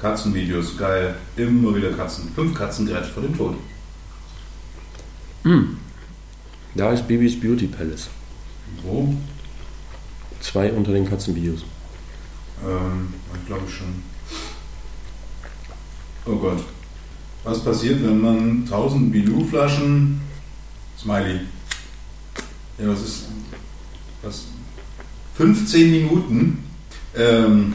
[0.00, 1.14] Katzenvideos, geil.
[1.36, 2.30] Immer wieder Katzen.
[2.34, 3.56] Fünf Katzen gerettet vor dem Tod.
[6.74, 8.08] Da ist Bibis Beauty Palace.
[8.82, 9.14] Wo?
[10.40, 11.64] Zwei unter den Katzenvideos.
[12.64, 14.02] Ähm, ich glaube schon.
[16.24, 16.62] Oh Gott.
[17.44, 20.20] Was passiert, wenn man 1000 Bilou-Flaschen.
[20.98, 21.40] Smiley.
[22.78, 23.24] Ja, was ist.
[24.22, 24.44] Was?
[25.36, 26.64] 15 Minuten.
[27.16, 27.74] Ähm,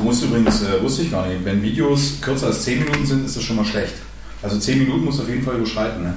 [0.00, 3.26] du musst übrigens, äh, wusste ich gar nicht, wenn Videos kürzer als 10 Minuten sind,
[3.26, 3.94] ist das schon mal schlecht.
[4.42, 6.02] Also 10 Minuten muss auf jeden Fall überschreiten.
[6.02, 6.14] Ne,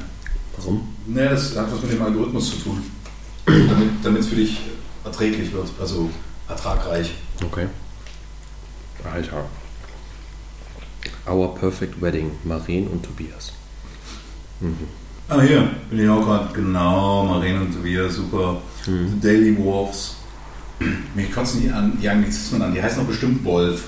[0.57, 0.87] Warum?
[1.05, 2.83] ne das hat was mit dem Algorithmus zu tun.
[4.03, 4.61] Damit es für dich
[5.03, 6.09] erträglich wird, also
[6.47, 7.13] ertragreich.
[7.43, 7.67] Okay.
[9.03, 9.45] Alter.
[11.29, 13.51] Our Perfect Wedding, Maren und Tobias.
[15.27, 16.53] Ah, hier bin ich auch gerade.
[16.53, 18.61] Genau, Maren und Tobias, super.
[18.85, 20.15] The Daily Wolves.
[21.15, 22.73] Mich kotzen die an, die Anglizismen an.
[22.73, 23.85] Die heißen doch bestimmt Wolf.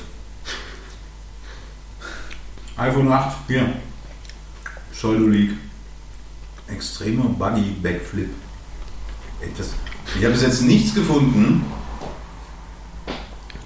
[2.78, 3.74] iPhone 8, hier.
[4.92, 5.54] Pseudo League.
[6.68, 8.30] Extremer Buggy Backflip.
[9.42, 9.70] Ey, das,
[10.18, 11.66] ich habe bis jetzt nichts gefunden.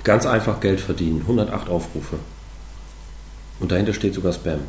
[0.04, 1.22] Ganz einfach Geld verdienen.
[1.22, 2.17] 108 Aufrufe.
[3.59, 4.61] Und dahinter steht sogar Spam.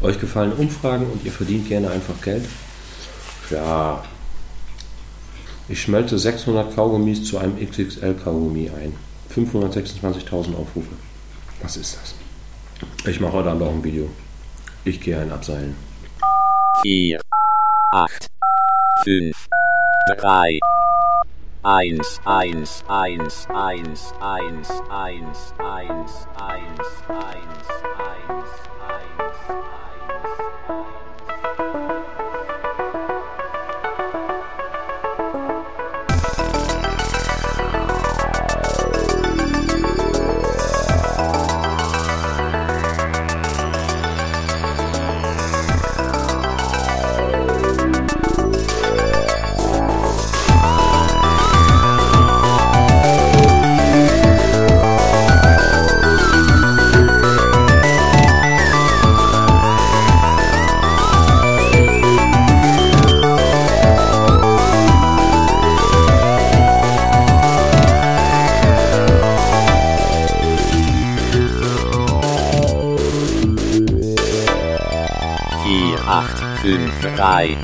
[0.00, 2.44] Euch gefallen Umfragen und ihr verdient gerne einfach Geld?
[3.50, 4.02] Ja.
[5.70, 8.94] Ich schmelze 600 Kaugummis zu einem XXL-Kaugummi ein.
[9.34, 10.88] 526.000 Aufrufe.
[11.60, 12.14] Was ist das?
[13.06, 14.08] Ich mache heute Abend auch ein Video.
[14.86, 15.76] Ich gehe ein Abseilen.
[16.80, 17.20] 4,
[17.92, 18.30] 8,
[19.04, 19.48] 5,
[20.16, 20.58] 3,
[21.64, 27.28] 1, 1, 1, 1, 1, 1, 1, 1, 1, 1,
[28.28, 28.67] 1.
[77.16, 77.56] 3,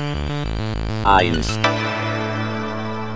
[1.05, 1.59] 1.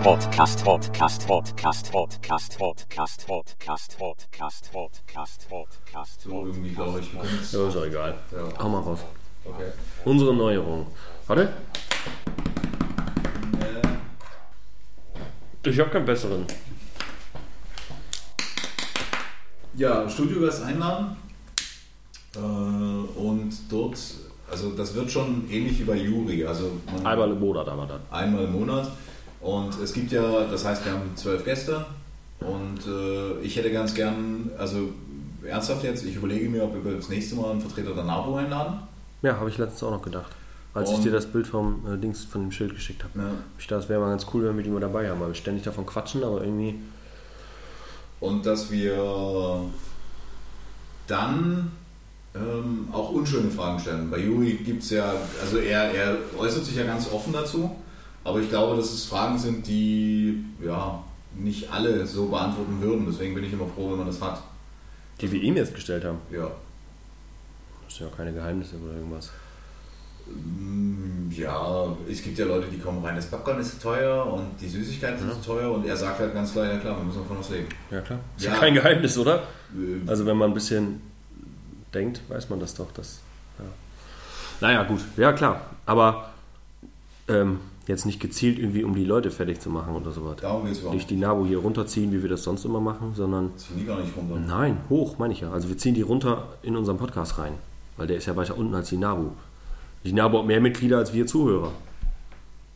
[0.03, 6.21] Podcast, Podcast, Podcast, Podcast, Podcast, Podcast, Podcast, Podcast, Podcast.
[6.21, 7.13] So irgendwie, glaube ich.
[7.13, 8.15] Ja, ist doch egal.
[8.31, 8.63] Ja.
[8.63, 8.99] Hau mal raus.
[9.43, 9.71] Okay.
[10.05, 10.87] Unsere Neuerung.
[11.27, 11.53] Warte.
[15.63, 16.45] Ich habe keinen besseren.
[19.75, 21.17] Ja, Studiogast einladen.
[22.35, 23.97] Äh, und dort
[24.51, 26.45] also das wird schon ähnlich wie bei Juri.
[26.45, 26.71] Also
[27.03, 28.01] Einmal im Monat aber dann.
[28.11, 28.91] einmal im Monat.
[29.41, 31.85] Und es gibt ja, das heißt, wir haben zwölf Gäste.
[32.39, 34.89] Und äh, ich hätte ganz gern, also
[35.45, 38.79] ernsthaft jetzt, ich überlege mir, ob wir das nächste Mal einen Vertreter der NABU einladen.
[39.21, 40.31] Ja, habe ich letztens auch noch gedacht.
[40.73, 43.19] Als ich Und- dir das Bild vom äh, Dings von dem Schild geschickt habe.
[43.19, 43.31] Ja.
[43.57, 45.35] Ich dachte, es wäre mal ganz cool, wenn wir die mal dabei haben, weil wir
[45.35, 46.75] ständig davon quatschen, aber irgendwie.
[48.19, 49.61] Und dass wir
[51.07, 51.71] dann
[52.35, 54.09] ähm, auch unschöne Fragen stellen.
[54.11, 57.75] Bei Juri gibt es ja, also er, er äußert sich ja ganz offen dazu,
[58.23, 61.03] aber ich glaube, dass es Fragen sind, die ja
[61.35, 63.05] nicht alle so beantworten würden.
[63.09, 64.41] Deswegen bin ich immer froh, wenn man das hat.
[65.21, 66.17] Die wir ihm jetzt gestellt haben.
[66.31, 66.49] Ja.
[67.85, 69.31] Das sind ja keine Geheimnisse oder irgendwas.
[70.27, 74.67] Mm, Ja, es gibt ja Leute, die kommen rein, das Popcorn ist teuer und die
[74.67, 77.37] Süßigkeiten sind zu teuer und er sagt halt ganz klar, ja klar, wir müssen davon
[77.39, 77.67] was leben.
[77.91, 78.19] Ja, klar.
[78.37, 78.53] Ist Ja.
[78.53, 79.43] ja kein Geheimnis, oder?
[79.73, 81.01] Äh, Also, wenn man ein bisschen
[81.93, 82.91] denkt, weiß man das doch.
[82.93, 83.19] Das,
[83.59, 83.65] ja.
[84.61, 85.01] Naja, gut.
[85.17, 85.61] Ja, klar.
[85.85, 86.31] Aber
[87.27, 90.37] ähm, jetzt nicht gezielt irgendwie, um die Leute fertig zu machen oder sowas.
[90.41, 93.13] Darum geht es überhaupt Nicht die Nabo hier runterziehen, wie wir das sonst immer machen,
[93.15, 94.35] sondern Ziehen die gar nicht runter.
[94.39, 95.51] Nein, hoch, meine ich ja.
[95.51, 97.53] Also wir ziehen die runter in unseren Podcast rein.
[97.97, 99.31] Weil der ist ja weiter unten als die NABU.
[100.03, 101.71] Die NABU hat mehr Mitglieder als wir Zuhörer.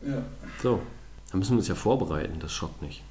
[0.06, 0.22] Ja.
[0.62, 0.80] So,
[1.30, 2.38] da müssen wir uns ja vorbereiten.
[2.40, 3.02] Das schockt nicht.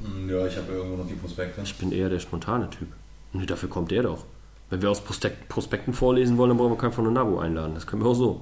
[0.00, 1.60] Mm, Ja, ich habe ja irgendwo noch die Prospekte.
[1.62, 2.88] Ich bin eher der spontane Typ.
[3.32, 4.24] Nee, dafür kommt der doch.
[4.70, 7.74] Wenn wir aus Prospek Prospekten vorlesen wollen, dann brauchen wir keinen von der NABU einladen.
[7.74, 8.40] Das können wir auch so.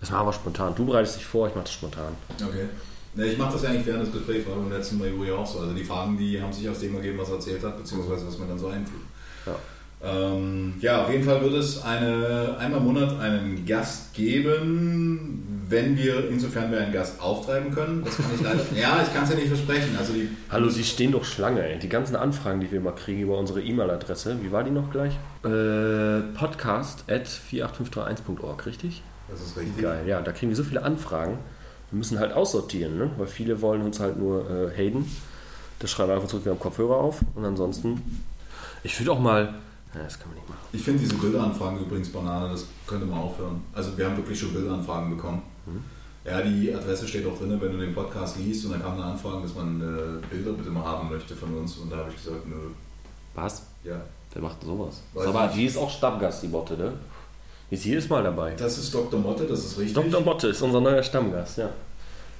[0.00, 0.74] Das machen wir spontan.
[0.74, 2.14] Du bereitest dich vor, ich mache das spontan.
[2.36, 2.68] Okay.
[3.16, 5.46] Ne, ich mache das ja eigentlich während des Gesprächs, war beim letzten Mal Juri auch
[5.46, 5.60] so.
[5.60, 8.38] Also die Fragen, die haben sich aus dem ergeben, was er erzählt hat, beziehungsweise was
[8.38, 9.00] mir dann so einfiel.
[9.46, 9.56] Ja.
[10.04, 15.43] Ähm, ja, auf jeden Fall wird es eine, einmal im Monat einen Gast geben.
[15.68, 18.62] Wenn wir, insofern wir einen Gast auftreiben können, das kann ich leider.
[18.74, 19.96] ja, ich kann es ja nicht versprechen.
[19.98, 21.78] Also die, Hallo, Sie stehen doch Schlange, ey.
[21.78, 25.14] Die ganzen Anfragen, die wir mal kriegen über unsere E-Mail-Adresse, wie war die noch gleich?
[25.44, 29.02] Äh, podcast at 48531.org, richtig?
[29.28, 29.82] das ist richtig.
[29.82, 31.38] Geil, ja, da kriegen wir so viele Anfragen.
[31.90, 33.10] Wir müssen halt aussortieren, ne?
[33.16, 35.10] weil viele wollen uns halt nur äh, haten.
[35.78, 38.02] Das schreiben wir einfach zurück, wir haben Kopfhörer auf und ansonsten.
[38.82, 39.54] Ich würde auch mal.
[39.94, 40.60] Ja, das kann man nicht machen.
[40.72, 43.62] Ich finde diese Bilderanfragen übrigens Banane, das könnte man aufhören.
[43.72, 45.42] Also wir haben wirklich schon Bilderanfragen bekommen.
[46.24, 49.04] Ja, die Adresse steht auch drin, wenn du den Podcast liest und dann kam eine
[49.04, 52.16] Anfrage, dass man äh, Bilder bitte mal haben möchte von uns und da habe ich
[52.16, 52.70] gesagt, nö.
[53.34, 53.62] Was?
[53.84, 54.00] Ja.
[54.32, 55.02] Wer macht sowas?
[55.12, 56.94] Weiß Aber die ist auch Stammgast, die Botte, ne?
[57.70, 58.54] Die ist jedes Mal dabei.
[58.54, 59.20] Das ist Dr.
[59.20, 59.94] Motte, das ist richtig.
[59.94, 60.22] Dr.
[60.22, 61.70] Botte ist unser neuer Stammgast, ja.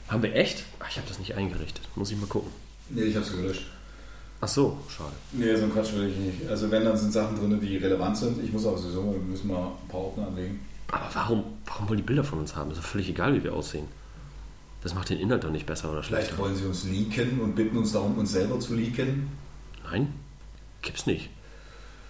[0.09, 0.65] Haben wir echt?
[0.81, 1.89] Ach, ich habe das nicht eingerichtet.
[1.95, 2.51] Muss ich mal gucken.
[2.91, 3.67] Nee, ich habe es gelöscht.
[4.41, 5.13] Ach so, schade.
[5.33, 6.51] Nee, so ein Quatsch will ich nicht.
[6.51, 8.43] Also wenn, dann sind Sachen drin, die relevant sind.
[8.45, 10.61] Ich muss aber sowieso, wir müssen mal ein paar Ordner anlegen.
[10.91, 12.71] Aber warum, warum wollen die Bilder von uns haben?
[12.71, 13.87] Ist doch völlig egal, wie wir aussehen.
[14.83, 16.27] Das macht den Inhalt doch nicht besser oder schlechter.
[16.27, 19.31] Vielleicht wollen sie uns leaken und bitten uns darum, uns selber zu leaken.
[19.83, 20.13] Nein,
[20.83, 21.31] gibt's nicht.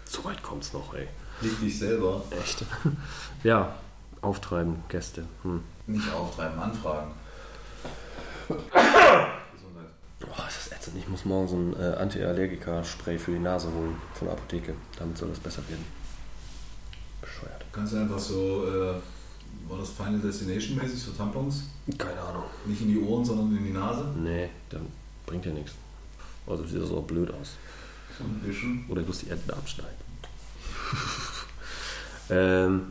[0.04, 1.06] So weit kommt's noch, ey.
[1.40, 2.24] Leak dich selber.
[2.30, 2.64] Echt?
[3.44, 3.74] ja,
[4.20, 5.24] auftreiben, Gäste.
[5.42, 5.62] Hm.
[5.86, 7.12] Nicht auftreiben, anfragen.
[8.48, 9.90] Gesundheit.
[10.20, 10.96] Boah, ist das ätzend.
[10.98, 14.74] Ich muss morgen so ein äh, Anti-Allergiker-Spray für die Nase holen von der Apotheke.
[14.98, 15.84] Damit soll das besser werden.
[17.74, 17.74] Bescheuert.
[17.74, 21.64] Du kannst einfach so, äh, war das Final Destination mäßig, so Tampons?
[21.98, 22.44] Keine Ahnung.
[22.66, 24.06] Nicht in die Ohren, sondern in die Nase?
[24.16, 24.86] Nee, dann
[25.26, 25.72] bringt ja nichts.
[26.46, 27.52] Also sieht das auch blöd aus.
[28.18, 28.84] So ein bisschen.
[28.88, 29.94] Oder ich muss die Enden abschneiden.
[32.30, 32.82] ähm,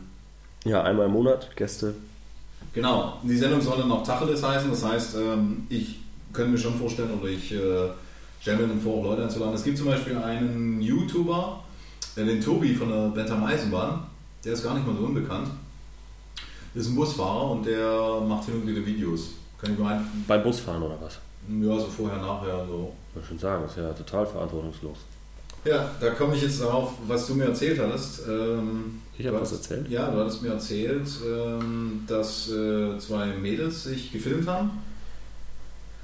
[0.64, 1.94] ja, einmal im Monat Gäste.
[2.72, 4.70] Genau, die Sendung soll dann auch Tacheles heißen.
[4.70, 6.00] Das heißt, ähm, ich
[6.32, 7.90] könnte mir schon vorstellen, oder ich äh,
[8.40, 9.54] stelle mir dann vor, auch Leute einzuladen.
[9.54, 11.62] Es gibt zum Beispiel einen YouTuber,
[12.16, 14.13] äh, den Tobi von der Bentham Eisenbahn.
[14.44, 15.48] Der ist gar nicht mal so unbekannt.
[16.74, 19.30] Ist ein Busfahrer und der macht hin und wieder Videos.
[19.60, 21.18] Kann ich mal ein, Beim Busfahren oder was?
[21.48, 22.92] ja, so vorher, nachher, so.
[23.10, 24.98] Ich würde schon sagen, das ist ja total verantwortungslos.
[25.64, 28.22] Ja, da komme ich jetzt darauf, was du mir erzählt hattest.
[28.28, 29.88] Ähm, Ich habe was erzählt?
[29.88, 34.70] Ja, du hattest mir erzählt, ähm, dass äh, zwei Mädels sich gefilmt haben.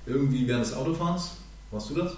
[0.07, 1.33] Irgendwie während des Autofahrens.
[1.71, 2.13] Warst du das?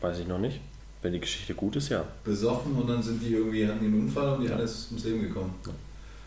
[0.00, 0.60] Weiß ich noch nicht.
[1.00, 2.04] Wenn die Geschichte gut ist, ja.
[2.24, 5.04] Besoffen und dann sind die irgendwie, hatten die einen Unfall und die eine ist ums
[5.04, 5.54] Leben gekommen.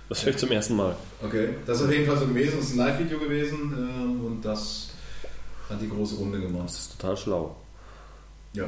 [0.07, 0.95] Das höre ich zum ersten Mal.
[1.21, 2.57] Okay, das ist auf jeden Fall so gewesen.
[2.57, 4.89] Das ist ein Live-Video gewesen ähm, und das
[5.69, 6.65] hat die große Runde gemacht.
[6.65, 7.56] Das ist total schlau.
[8.53, 8.65] Ja.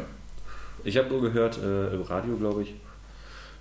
[0.84, 2.74] Ich habe nur gehört, äh, im Radio, glaube ich,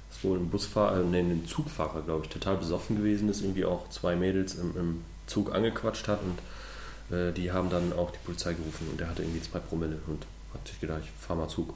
[0.08, 3.64] dass wohl ein Busfahrer, äh, nee, ein Zugfahrer, glaube ich, total besoffen gewesen ist, irgendwie
[3.64, 8.18] auch zwei Mädels im, im Zug angequatscht hat und äh, die haben dann auch die
[8.24, 10.24] Polizei gerufen und der hatte irgendwie zwei Promille und
[10.54, 11.74] hat sich gedacht, ich fahr mal Zug.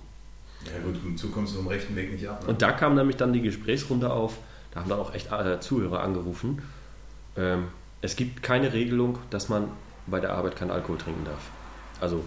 [0.64, 2.43] Ja gut, Zug kommst du vom rechten Weg nicht ab.
[2.43, 2.49] Ne?
[2.49, 4.38] Und da kam nämlich dann die Gesprächsrunde auf,
[4.73, 6.62] da haben dann auch echt äh, Zuhörer angerufen.
[7.37, 7.69] Ähm,
[8.03, 9.69] es gibt keine Regelung, dass man
[10.06, 11.50] bei der Arbeit keinen Alkohol trinken darf.
[12.00, 12.25] Also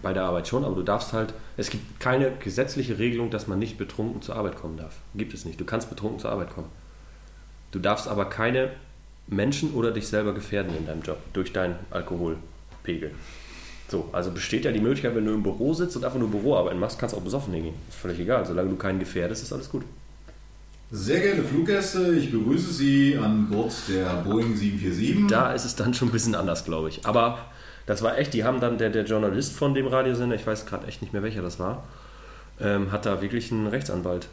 [0.00, 3.58] bei der Arbeit schon, aber du darfst halt, es gibt keine gesetzliche Regelung, dass man
[3.58, 4.96] nicht betrunken zur Arbeit kommen darf.
[5.14, 5.60] Gibt es nicht.
[5.60, 6.68] Du kannst betrunken zur Arbeit kommen.
[7.72, 8.70] Du darfst aber keine
[9.26, 13.12] Menschen oder dich selber gefährden in deinem Job durch deinen Alkoholpegel.
[13.88, 16.80] So, also besteht ja die Möglichkeit, wenn du im Büro sitzt und einfach nur Büroarbeiten
[16.80, 17.74] machst, kannst du auch besoffen hingehen.
[17.88, 18.46] Ist völlig egal.
[18.46, 19.82] Solange du keinen gefährdest, ist alles gut.
[20.90, 25.26] Sehr geehrte Fluggäste, ich begrüße Sie an Bord der Boeing 747.
[25.26, 27.06] Da ist es dann schon ein bisschen anders, glaube ich.
[27.06, 27.38] Aber
[27.86, 30.86] das war echt, die haben dann, der, der Journalist von dem Radiosender, ich weiß gerade
[30.86, 31.84] echt nicht mehr welcher das war,
[32.60, 34.28] ähm, hat da wirklich einen Rechtsanwalt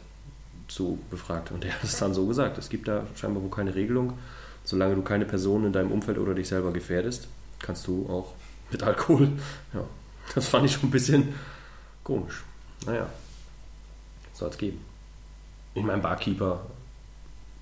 [0.68, 1.50] zu befragt.
[1.50, 4.12] Und der hat es dann so gesagt, es gibt da scheinbar wohl keine Regelung.
[4.64, 8.34] Solange du keine Person in deinem Umfeld oder dich selber gefährdest, kannst du auch
[8.70, 9.32] mit Alkohol.
[9.74, 9.84] Ja,
[10.34, 11.34] das fand ich schon ein bisschen
[12.04, 12.44] komisch.
[12.86, 13.08] Naja,
[14.34, 14.80] soll es geben.
[15.74, 16.60] Ich meine, Barkeeper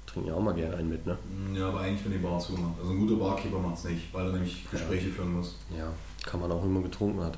[0.07, 1.19] trinken ja auch mal gerne einen mit, ne?
[1.55, 2.79] Ja, aber eigentlich, wenn die Bar zumacht.
[2.81, 5.57] Also ein guter Barkeeper macht es nicht, weil er nämlich Gespräche führen muss.
[5.77, 5.93] Ja,
[6.25, 7.37] kann man auch, wenn man getrunken hat.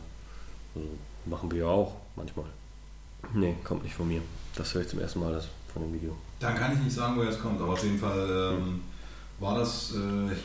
[0.74, 0.88] Also,
[1.26, 2.46] machen wir ja auch manchmal.
[3.34, 4.22] Nee, kommt nicht von mir.
[4.54, 6.16] Das höre ich zum ersten Mal das von dem Video.
[6.38, 8.80] Dann kann ich nicht sagen, woher es kommt, aber auf jeden Fall ähm,
[9.38, 10.38] war das, äh, ich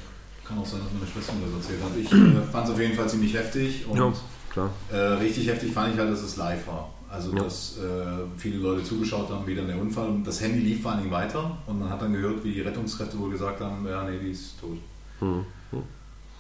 [0.47, 1.97] kann auch sein, dass meine Schwester mir das erzählt hat.
[1.97, 4.15] Ich äh, fand es auf jeden Fall ziemlich heftig und
[4.51, 4.69] klar.
[4.91, 6.91] äh, richtig heftig fand ich halt, dass es live war.
[7.09, 7.43] Also, Ja.
[7.43, 7.81] dass äh,
[8.37, 11.11] viele Leute zugeschaut haben, wie dann der Unfall und das Handy lief vor allen Dingen
[11.13, 14.31] weiter und man hat dann gehört, wie die Rettungskräfte wohl gesagt haben, ja, nee, die
[14.31, 14.77] ist tot.
[15.19, 15.45] Hm.
[15.71, 15.83] Hm.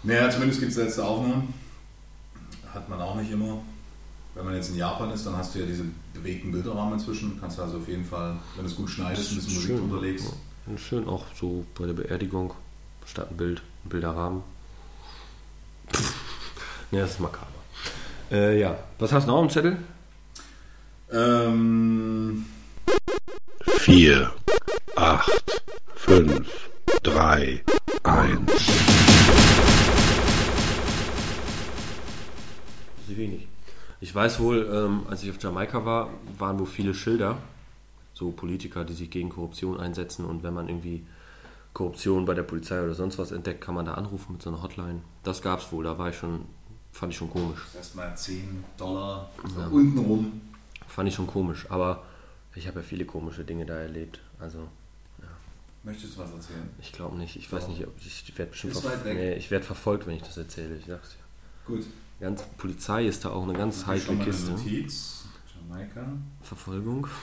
[0.03, 1.53] Naja, zumindest gibt es letzte Aufnahmen.
[2.73, 3.59] Hat man auch nicht immer.
[4.33, 7.39] Wenn man jetzt in Japan ist, dann hast du ja diese bewegten Bilderrahmen inzwischen.
[7.39, 10.01] Kannst du also auf jeden Fall, wenn du es gut schneidest, ein bisschen Musik drunter
[10.01, 10.25] legst.
[10.25, 10.31] Ja.
[10.67, 12.53] Und schön auch so bei der Beerdigung
[13.05, 14.43] statt ein Bild, Bilder haben.
[16.91, 17.47] ne, das ist makaber.
[18.31, 19.77] Äh, ja, was hast du noch im Zettel?
[21.11, 22.45] Ähm.
[23.67, 24.31] 4,
[24.95, 25.61] 8,
[25.95, 26.69] 5,
[27.03, 27.63] 3,
[28.03, 28.39] 1.
[33.07, 33.47] Sehr wenig.
[34.01, 37.37] Ich weiß wohl, ähm, als ich auf Jamaika war, waren wohl viele Schilder,
[38.13, 41.05] so Politiker, die sich gegen Korruption einsetzen und wenn man irgendwie
[41.75, 44.63] Korruption bei der Polizei oder sonst was entdeckt, kann man da anrufen mit so einer
[44.63, 45.01] Hotline.
[45.23, 46.45] Das gab es wohl, da war ich schon,
[46.93, 47.59] fand ich schon komisch.
[47.75, 50.41] Erstmal 10 Dollar so unten rum.
[50.87, 52.03] Fand ich schon komisch, aber
[52.55, 54.21] ich habe ja viele komische Dinge da erlebt.
[54.39, 54.69] Also
[55.83, 56.69] Möchtest du was erzählen?
[56.79, 60.07] ich glaube nicht, ich weiß nicht, ob ich, ich werde bestimmt nee, ich werde verfolgt,
[60.07, 60.77] wenn ich das erzähle.
[60.77, 61.73] Ich sag's dir.
[61.75, 61.85] Gut.
[62.21, 64.51] Ganz Polizei ist da auch eine ganz heikle Kiste.
[64.51, 65.25] Notiz.
[65.69, 66.07] Jamaika.
[66.41, 67.07] Verfolgung.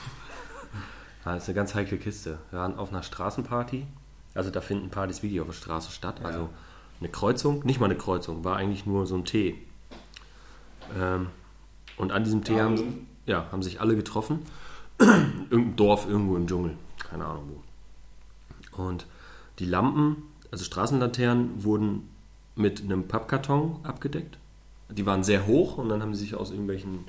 [1.25, 2.37] Ja, das ist eine ganz heikle Kiste.
[2.49, 3.87] Wir waren auf einer Straßenparty.
[4.35, 6.19] Also da finden Partys wirklich auf der Straße statt.
[6.21, 6.25] Ja.
[6.27, 6.49] Also
[6.99, 9.55] eine Kreuzung, nicht mal eine Kreuzung, war eigentlich nur so ein Tee.
[10.99, 11.27] Ähm,
[11.97, 13.07] und an diesem Tee haben, Warum?
[13.25, 14.39] ja, haben sich alle getroffen.
[14.99, 16.77] Irgendein Dorf irgendwo im Dschungel.
[17.09, 18.83] Keine Ahnung wo.
[18.83, 19.05] Und
[19.59, 22.09] die Lampen, also Straßenlaternen, wurden
[22.55, 24.37] mit einem Pappkarton abgedeckt.
[24.89, 27.05] Die waren sehr hoch und dann haben sie sich aus irgendwelchen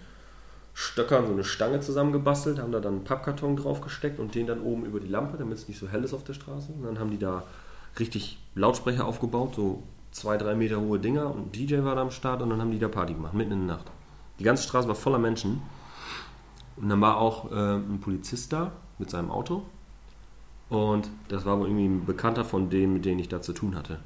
[0.74, 4.84] Stöckern so eine Stange zusammengebastelt, haben da dann einen Pappkarton draufgesteckt und den dann oben
[4.84, 6.72] über die Lampe, damit es nicht so hell ist auf der Straße.
[6.72, 7.44] Und dann haben die da
[7.98, 12.10] richtig Lautsprecher aufgebaut, so zwei, drei Meter hohe Dinger und ein DJ war da am
[12.10, 13.86] Start und dann haben die da Party gemacht, mitten in der Nacht.
[14.40, 15.62] Die ganze Straße war voller Menschen.
[16.76, 19.62] Und dann war auch äh, ein Polizist da mit seinem Auto.
[20.68, 23.76] Und das war wohl irgendwie ein Bekannter von dem, mit dem ich da zu tun
[23.76, 24.00] hatte.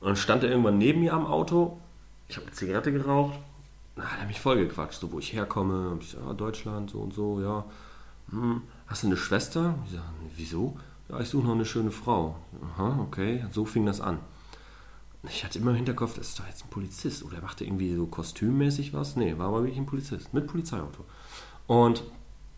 [0.00, 1.78] Und dann stand er irgendwann neben mir am Auto.
[2.28, 3.38] Ich habe eine Zigarette geraucht.
[3.96, 5.96] Na, hat er mich vollgequatscht, so wo ich herkomme.
[6.00, 7.64] Ich gesagt, ah, Deutschland, so und so, ja.
[8.30, 9.74] Hm, hast du eine Schwester?
[9.86, 10.04] Ich sage,
[10.36, 10.76] wieso?
[11.08, 12.36] Ja, ich suche noch eine schöne Frau.
[12.62, 13.44] Aha, okay.
[13.52, 14.18] So fing das an.
[15.28, 17.24] Ich hatte immer im Hinterkopf, das ist doch jetzt ein Polizist.
[17.24, 19.16] Oder er irgendwie so kostümmäßig was?
[19.16, 20.34] Nee, war aber wirklich ein Polizist.
[20.34, 21.04] Mit Polizeiauto.
[21.66, 22.02] Und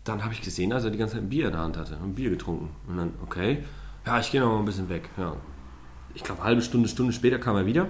[0.03, 1.97] dann habe ich gesehen, dass er die ganze Zeit ein Bier in der Hand hatte.
[1.97, 2.69] Ein Bier getrunken.
[2.87, 3.63] Und dann, okay.
[4.05, 5.09] Ja, ich gehe noch mal ein bisschen weg.
[5.17, 5.35] Ja.
[6.13, 7.89] Ich glaube, halbe Stunde, Stunde später kam er wieder.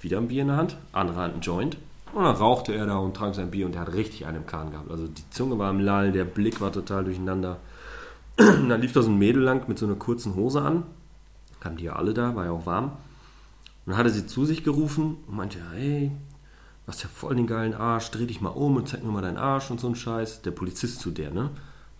[0.00, 0.76] Wieder ein Bier in der Hand.
[0.92, 1.76] Andere Hand ein Joint.
[2.12, 4.46] Und dann rauchte er da und trank sein Bier und er hat richtig einen im
[4.46, 4.90] Kahn gehabt.
[4.90, 7.58] Also die Zunge war im Lallen, der Blick war total durcheinander.
[8.38, 10.84] Und dann lief da so ein Mädel lang mit so einer kurzen Hose an.
[11.58, 12.84] Kamen die ja alle da, war ja auch warm.
[12.84, 12.92] Und
[13.86, 16.12] dann hat er sie zu sich gerufen und meinte, hey,
[16.86, 19.36] hast ja voll den geilen Arsch, dreh dich mal um und zeig mir mal deinen
[19.36, 20.42] Arsch und so ein Scheiß.
[20.42, 21.50] Der Polizist zu der, ne?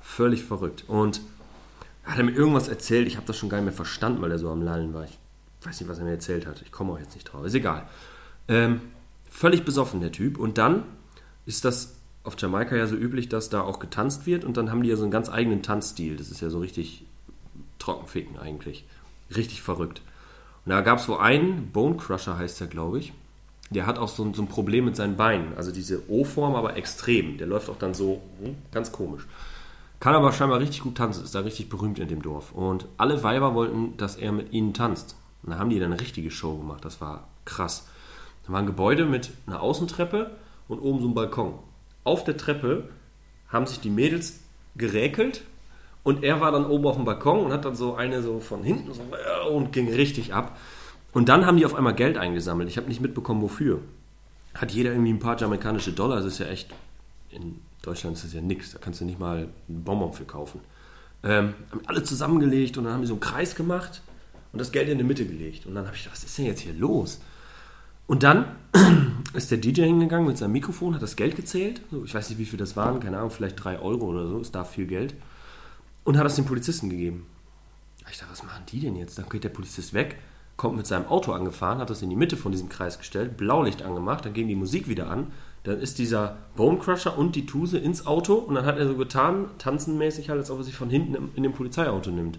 [0.01, 0.85] Völlig verrückt.
[0.87, 1.21] Und
[2.05, 4.39] hat er mir irgendwas erzählt, ich habe das schon gar nicht mehr verstanden, weil er
[4.39, 5.05] so am Lallen war.
[5.05, 5.19] Ich
[5.65, 6.63] weiß nicht, was er mir erzählt hat.
[6.63, 7.45] Ich komme auch jetzt nicht drauf.
[7.45, 7.87] Ist egal.
[8.49, 8.81] Ähm,
[9.31, 10.39] völlig besoffen, der Typ.
[10.39, 10.85] Und dann
[11.47, 14.83] ist das auf Jamaika ja so üblich, dass da auch getanzt wird und dann haben
[14.83, 16.17] die ja so einen ganz eigenen Tanzstil.
[16.17, 17.05] Das ist ja so richtig
[17.79, 18.85] trockenficken eigentlich.
[19.35, 20.03] Richtig verrückt.
[20.65, 23.13] Und da gab es wo einen, Bone Crusher heißt der, glaube ich,
[23.71, 25.57] der hat auch so ein, so ein Problem mit seinen Beinen.
[25.57, 27.39] Also diese O-Form, aber extrem.
[27.39, 29.27] Der läuft auch dann so hm, ganz komisch.
[30.01, 32.53] Kann aber scheinbar richtig gut tanzen, ist da richtig berühmt in dem Dorf.
[32.53, 35.17] Und alle Weiber wollten, dass er mit ihnen tanzt.
[35.43, 36.85] Und da haben die dann eine richtige Show gemacht.
[36.85, 37.89] Das war krass.
[38.49, 40.31] Da war ein Gebäude mit einer Außentreppe
[40.69, 41.59] und oben so ein Balkon.
[42.03, 42.89] Auf der Treppe
[43.49, 44.41] haben sich die Mädels
[44.75, 45.45] geräkelt
[46.03, 48.63] und er war dann oben auf dem Balkon und hat dann so eine so von
[48.63, 50.59] hinten so äh, und ging richtig ab.
[51.13, 52.71] Und dann haben die auf einmal Geld eingesammelt.
[52.71, 53.81] Ich habe nicht mitbekommen, wofür.
[54.55, 56.17] Hat jeder irgendwie ein paar jamaikanische Dollar.
[56.17, 56.71] Das ist ja echt,
[57.31, 58.73] in Deutschland ist das ja nichts.
[58.73, 60.61] Da kannst du nicht mal einen Bonbon für kaufen.
[61.23, 64.01] Ähm, haben alle zusammengelegt und dann haben die so einen Kreis gemacht
[64.53, 65.67] und das Geld in die Mitte gelegt.
[65.67, 67.21] Und dann habe ich gedacht, was ist denn jetzt hier los?
[68.09, 68.47] Und dann
[69.35, 71.83] ist der DJ hingegangen mit seinem Mikrofon, hat das Geld gezählt.
[72.05, 74.55] Ich weiß nicht, wie viel das waren, keine Ahnung, vielleicht drei Euro oder so, ist
[74.55, 75.15] da viel Geld.
[76.03, 77.27] Und hat das dem Polizisten gegeben.
[78.11, 79.19] Ich dachte, was machen die denn jetzt?
[79.19, 80.17] Dann geht der Polizist weg,
[80.57, 83.83] kommt mit seinem Auto angefahren, hat das in die Mitte von diesem Kreis gestellt, Blaulicht
[83.83, 85.31] angemacht, dann ging die Musik wieder an.
[85.65, 88.97] Dann ist dieser Bone Crusher und die Tuse ins Auto und dann hat er so
[88.97, 92.39] getan, tanzenmäßig halt, als ob er sich von hinten in dem Polizeiauto nimmt.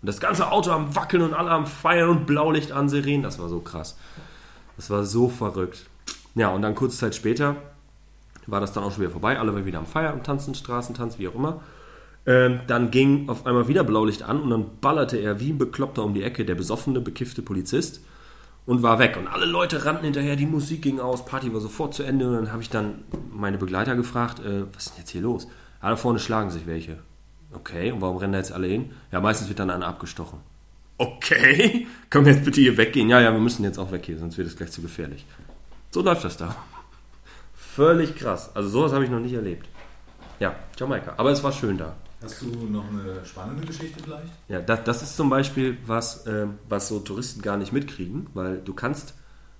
[0.00, 3.40] Und das ganze Auto am Wackeln und alle am Feiern und Blaulicht an Sirenen, das
[3.40, 3.96] war so krass.
[4.78, 5.84] Das war so verrückt.
[6.34, 7.56] Ja, und dann kurze Zeit später
[8.46, 9.38] war das dann auch schon wieder vorbei.
[9.38, 11.60] Alle waren wieder am Feiern, am Tanzen, Straßentanz, wie auch immer.
[12.24, 16.04] Ähm, dann ging auf einmal wieder Blaulicht an und dann ballerte er wie ein Bekloppter
[16.04, 18.00] um die Ecke, der besoffene, bekiffte Polizist
[18.66, 19.16] und war weg.
[19.18, 22.28] Und alle Leute rannten hinterher, die Musik ging aus, Party war sofort zu Ende.
[22.28, 25.48] Und dann habe ich dann meine Begleiter gefragt, äh, was ist denn jetzt hier los?
[25.82, 26.98] Ja, da vorne schlagen sich welche.
[27.52, 28.92] Okay, und warum rennen da jetzt alle hin?
[29.10, 30.38] Ja, meistens wird dann einer abgestochen.
[30.98, 33.08] Okay, können wir jetzt bitte hier weggehen?
[33.08, 35.24] Ja, ja, wir müssen jetzt auch weg hier, sonst wird es gleich zu gefährlich.
[35.90, 36.56] So läuft das da.
[37.54, 38.50] Völlig krass.
[38.54, 39.68] Also sowas habe ich noch nicht erlebt.
[40.40, 41.14] Ja, Jamaika.
[41.16, 41.94] Aber es war schön da.
[42.20, 44.32] Hast du noch eine spannende Geschichte vielleicht?
[44.48, 48.58] Ja, das, das ist zum Beispiel was, ähm, was so Touristen gar nicht mitkriegen, weil
[48.58, 49.14] du kannst,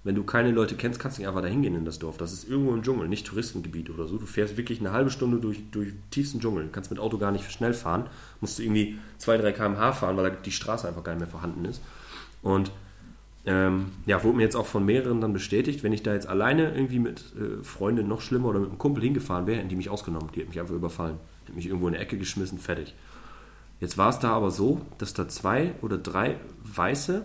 [0.05, 2.17] wenn du keine Leute kennst, kannst du nicht einfach da hingehen in das Dorf.
[2.17, 4.17] Das ist irgendwo im Dschungel, nicht Touristengebiet oder so.
[4.17, 6.65] Du fährst wirklich eine halbe Stunde durch, durch tiefsten Dschungel.
[6.65, 8.07] Du kannst mit Auto gar nicht schnell fahren.
[8.41, 11.65] Musst du irgendwie 2, 3 km/h fahren, weil die Straße einfach gar nicht mehr vorhanden
[11.65, 11.83] ist.
[12.43, 12.71] Und
[13.47, 16.75] Ähm, ja, wurde mir jetzt auch von mehreren dann bestätigt, wenn ich da jetzt alleine
[16.75, 19.89] irgendwie mit äh, Freundin noch schlimmer oder mit einem Kumpel hingefahren wäre, hätten die mich
[19.89, 20.29] ausgenommen.
[20.35, 21.17] Die hätten mich einfach überfallen.
[21.47, 22.95] Hätten mich irgendwo in eine Ecke geschmissen, fertig.
[23.81, 27.25] Jetzt war es da aber so, dass da zwei oder drei Weiße,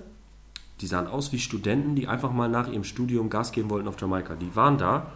[0.81, 3.99] die sahen aus wie Studenten, die einfach mal nach ihrem Studium Gas geben wollten auf
[3.99, 4.35] Jamaika.
[4.35, 5.11] Die waren da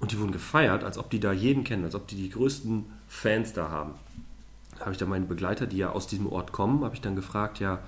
[0.00, 2.84] und die wurden gefeiert, als ob die da jeden kennen, als ob die die größten
[3.08, 3.92] Fans da haben.
[4.78, 7.16] Da habe ich dann meine Begleiter, die ja aus diesem Ort kommen, habe ich dann
[7.16, 7.78] gefragt, ja,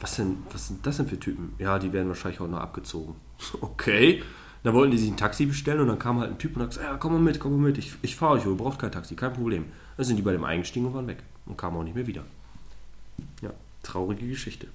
[0.00, 1.54] was, denn, was sind das denn für Typen?
[1.58, 3.14] Ja, die werden wahrscheinlich heute noch abgezogen.
[3.60, 4.22] Okay.
[4.62, 6.70] Dann wollten die sich ein Taxi bestellen und dann kam halt ein Typ und hat
[6.70, 8.90] gesagt, ja, komm mal mit, komm mal mit, ich, ich fahre euch, ihr braucht kein
[8.90, 9.66] Taxi, kein Problem.
[9.96, 12.24] Dann sind die bei dem eingestiegen und waren weg und kamen auch nicht mehr wieder.
[13.42, 13.50] Ja,
[13.84, 14.66] traurige Geschichte.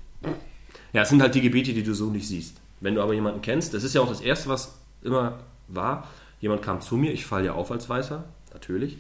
[0.93, 2.57] Ja, es sind halt die Gebiete, die du so nicht siehst.
[2.79, 6.07] Wenn du aber jemanden kennst, das ist ja auch das Erste, was immer war,
[6.39, 8.97] jemand kam zu mir, ich falle ja auf als Weißer, natürlich,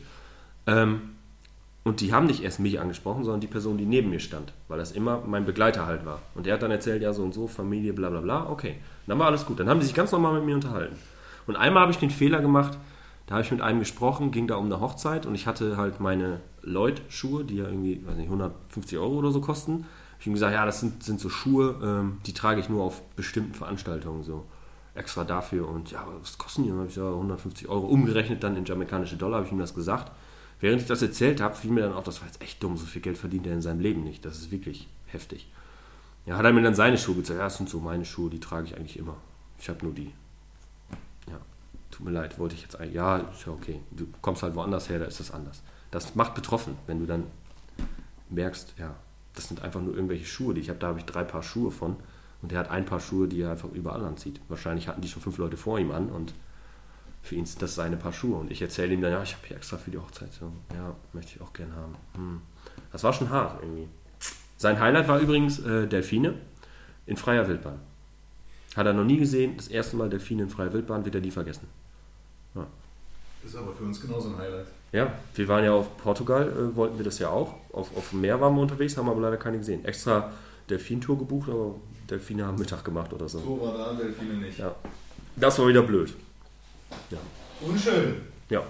[0.67, 1.01] ähm,
[1.83, 4.77] und die haben nicht erst mich angesprochen, sondern die Person, die neben mir stand, weil
[4.77, 6.21] das immer mein Begleiter halt war.
[6.35, 8.75] Und der hat dann erzählt, ja, so und so, Familie, bla bla bla, okay.
[9.07, 9.59] Dann war alles gut.
[9.59, 10.95] Dann haben die sich ganz normal mit mir unterhalten.
[11.47, 12.77] Und einmal habe ich den Fehler gemacht,
[13.25, 15.99] da habe ich mit einem gesprochen, ging da um eine Hochzeit und ich hatte halt
[15.99, 19.85] meine Lloyd-Schuhe, die ja irgendwie, weiß nicht, 150 Euro oder so kosten.
[20.21, 23.01] Ich ihm gesagt, ja, das sind, sind so Schuhe, ähm, die trage ich nur auf
[23.15, 24.45] bestimmten Veranstaltungen so
[24.93, 25.67] extra dafür.
[25.67, 26.69] Und ja, was kosten die?
[26.69, 27.87] Dann habe ich gesagt, 150 Euro.
[27.87, 30.11] Umgerechnet dann in jamaikanische Dollar habe ich ihm das gesagt.
[30.59, 32.85] Während ich das erzählt habe, fiel mir dann auch, das war jetzt echt dumm, so
[32.85, 34.23] viel Geld verdient er in seinem Leben nicht.
[34.23, 35.51] Das ist wirklich heftig.
[36.27, 37.39] Ja, hat er mir dann seine Schuhe gezeigt.
[37.39, 39.17] Ja, das sind so meine Schuhe, die trage ich eigentlich immer.
[39.57, 40.11] Ich habe nur die.
[41.27, 41.39] Ja,
[41.89, 42.93] tut mir leid, wollte ich jetzt eigentlich.
[42.93, 43.79] Ja, ist ja okay.
[43.89, 45.63] Du kommst halt woanders her, da ist das anders.
[45.89, 47.23] Das macht betroffen, wenn du dann
[48.29, 48.93] merkst, ja,
[49.35, 50.79] das sind einfach nur irgendwelche Schuhe, die ich habe.
[50.79, 51.95] Da habe ich drei Paar Schuhe von.
[52.41, 54.41] Und der hat ein paar Schuhe, die er einfach überall anzieht.
[54.49, 56.33] Wahrscheinlich hatten die schon fünf Leute vor ihm an und
[57.21, 58.37] für ihn sind das seine Paar Schuhe.
[58.37, 60.33] Und ich erzähle ihm dann, ja, ich habe hier extra für die Hochzeit.
[60.33, 61.95] So, ja, möchte ich auch gern haben.
[62.15, 62.41] Hm.
[62.91, 63.87] Das war schon hart irgendwie.
[64.57, 66.33] Sein Highlight war übrigens äh, Delfine
[67.05, 67.79] in freier Wildbahn.
[68.75, 69.57] Hat er noch nie gesehen.
[69.57, 71.67] Das erste Mal Delfine in freier Wildbahn wird er nie vergessen.
[72.55, 72.65] Ja.
[73.45, 74.67] Ist aber für uns genauso ein Highlight.
[74.91, 77.55] Ja, wir waren ja auf Portugal, äh, wollten wir das ja auch.
[77.71, 79.85] Auf, auf dem Meer waren wir unterwegs, haben aber leider keine gesehen.
[79.85, 80.31] Extra
[80.69, 81.75] Delfintour gebucht, aber
[82.09, 83.39] Delfine haben Mittag gemacht oder so.
[83.39, 84.59] So war da, Delfine nicht.
[84.59, 84.75] Ja.
[85.37, 86.13] Das war wieder blöd.
[87.09, 87.17] Ja.
[87.61, 88.15] Unschön.
[88.49, 88.63] Ja.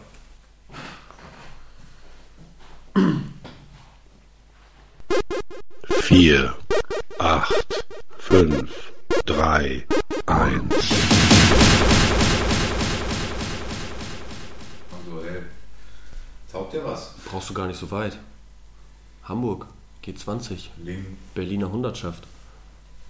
[6.01, 6.53] vier,
[7.19, 7.85] acht,
[8.19, 8.93] fünf,
[9.25, 9.85] drei,
[10.25, 10.91] eins.
[14.91, 15.41] Also, ey.
[16.71, 17.13] Taugt dir was?
[17.25, 18.17] Brauchst du gar nicht so weit.
[19.25, 19.67] Hamburg,
[20.05, 21.17] G20, Ling.
[21.35, 22.25] Berliner Hundertschaft.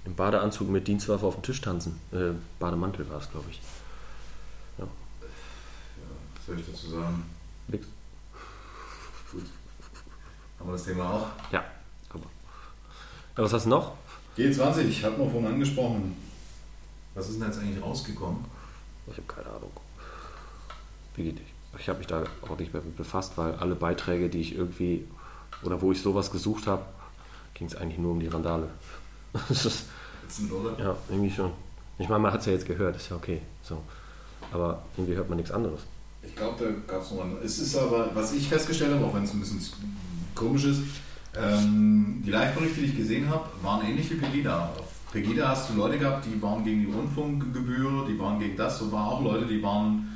[0.04, 2.00] Im Badeanzug mit Dienstwaffe auf dem Tisch tanzen.
[2.12, 3.62] Äh, Bademantel war es, glaube ich.
[4.80, 4.86] Ja,
[6.36, 7.24] was soll ich dazu sagen?
[7.68, 7.86] Nix.
[9.32, 9.44] Gut.
[10.60, 11.28] Haben wir das Thema auch?
[11.52, 11.64] Ja,
[12.10, 12.26] aber.
[13.38, 13.94] Ja, was hast du noch?
[14.38, 16.18] G20, ich habe noch vorhin angesprochen.
[17.14, 18.44] Was ist denn jetzt eigentlich rausgekommen?
[19.06, 19.72] Ich habe keine Ahnung.
[21.16, 21.51] Wie geht ich?
[21.80, 25.08] Ich habe mich da auch nicht mehr mit befasst, weil alle Beiträge, die ich irgendwie
[25.64, 26.84] oder wo ich sowas gesucht habe,
[27.54, 28.68] ging es eigentlich nur um die Randale.
[29.48, 29.86] Das ist,
[30.52, 30.82] oder?
[30.82, 31.52] ja, irgendwie schon.
[31.98, 33.42] Ich meine, man hat es ja jetzt gehört, ist ja okay.
[33.64, 33.82] So.
[34.52, 35.82] Aber irgendwie hört man nichts anderes.
[36.24, 37.38] Ich glaube, da gab es noch einen.
[37.44, 39.62] Es ist aber, was ich festgestellt habe, auch wenn es ein bisschen
[40.36, 40.82] komisch ist,
[41.36, 44.70] ähm, die Live-Berichte, die ich gesehen habe, waren ähnlich wie Pegida.
[44.78, 48.82] Auf Pegida hast du Leute gehabt, die waren gegen die Rundfunkgebühr, die waren gegen das,
[48.82, 50.11] und waren auch Leute, die waren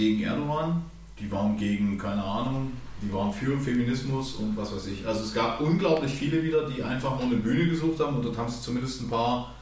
[0.00, 0.82] gegen Erdogan,
[1.18, 5.06] die waren gegen, keine Ahnung, die waren für Feminismus und was weiß ich.
[5.06, 8.38] Also es gab unglaublich viele wieder, die einfach nur eine Bühne gesucht haben und dort
[8.38, 9.54] haben sie zumindest ein paar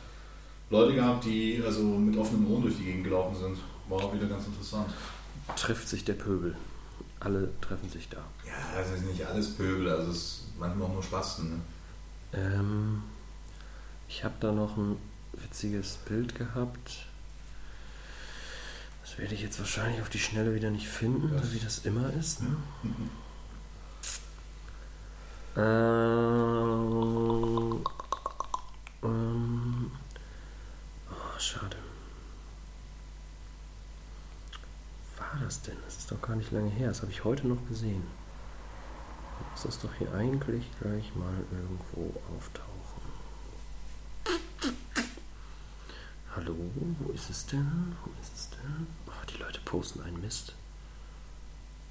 [0.71, 3.59] Leute gehabt, die also mit offenen Ohren durch die Gegend gelaufen sind.
[3.89, 4.89] War auch wieder ganz interessant.
[5.57, 6.57] Trifft sich der Pöbel.
[7.21, 8.19] Alle treffen sich da.
[8.47, 11.51] Ja, es ist nicht alles Pöbel, also es ist manchmal auch nur Spasten.
[11.51, 11.61] Ne?
[12.35, 13.03] Ähm,
[14.09, 14.97] ich habe da noch ein
[15.33, 17.08] witziges Bild gehabt.
[19.19, 22.13] Das werde ich jetzt wahrscheinlich auf die Schnelle wieder nicht finden, Das- wie das immer
[22.13, 22.41] ist.
[22.41, 22.57] Ne?
[25.57, 25.65] Ähm,
[29.03, 29.91] ähm,
[31.11, 31.77] oh, schade.
[35.17, 35.77] War das denn?
[35.85, 36.87] Das ist doch gar nicht lange her.
[36.87, 38.05] Das habe ich heute noch gesehen.
[39.51, 42.69] Muss das doch hier eigentlich gleich mal irgendwo auftauchen.
[46.37, 46.55] Hallo,
[47.01, 47.97] wo ist es denn?
[48.05, 48.87] Wo ist es denn?
[49.19, 50.55] Oh, die Leute posten einen Mist.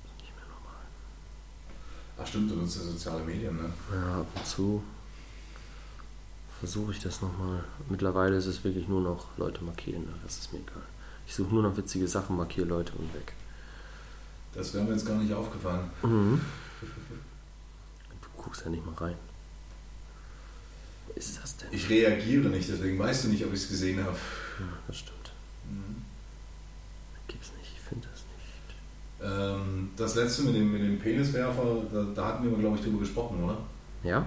[0.04, 0.86] Das ist nicht mehr normal.
[2.20, 3.72] Ach stimmt, du nutzt ja soziale Medien, ne?
[3.92, 4.84] Ja, ab und zu
[6.60, 7.64] versuche ich das nochmal.
[7.90, 10.14] Mittlerweile ist es wirklich nur noch Leute markieren, ne?
[10.24, 10.82] das ist mir egal.
[11.28, 13.34] Ich suche nur noch witzige Sachen, markiere Leute und weg.
[14.54, 15.90] Das wäre mir jetzt gar nicht aufgefallen.
[16.02, 16.42] Mhm.
[18.22, 19.16] Du guckst ja nicht mal rein.
[21.16, 21.68] ist das denn?
[21.72, 24.18] Ich reagiere nicht, deswegen weißt du nicht, ob ich es gesehen habe.
[24.60, 25.32] Ja, das stimmt.
[27.28, 28.76] Gibt's nicht, ich finde das nicht.
[29.22, 33.00] Ähm, das letzte mit dem, mit dem Peniswerfer, da, da hatten wir, glaube ich, drüber
[33.00, 33.58] gesprochen, oder?
[34.04, 34.26] Ja?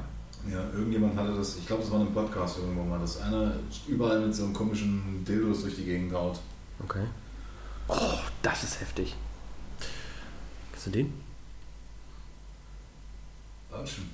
[0.50, 3.53] Ja, irgendjemand hatte das, ich glaube, das war in einem Podcast irgendwo mal, dass einer
[3.87, 6.40] überall mit so einem komischen Dildos durch die Gegend haut.
[6.83, 7.05] Okay.
[7.88, 9.16] Oh, das ist heftig.
[10.72, 11.12] Kennst du den?
[13.70, 14.11] Watschen.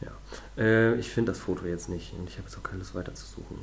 [0.00, 0.10] Ja.
[0.56, 3.58] Äh, ich finde das Foto jetzt nicht und ich habe jetzt auch keine Lust weiterzusuchen.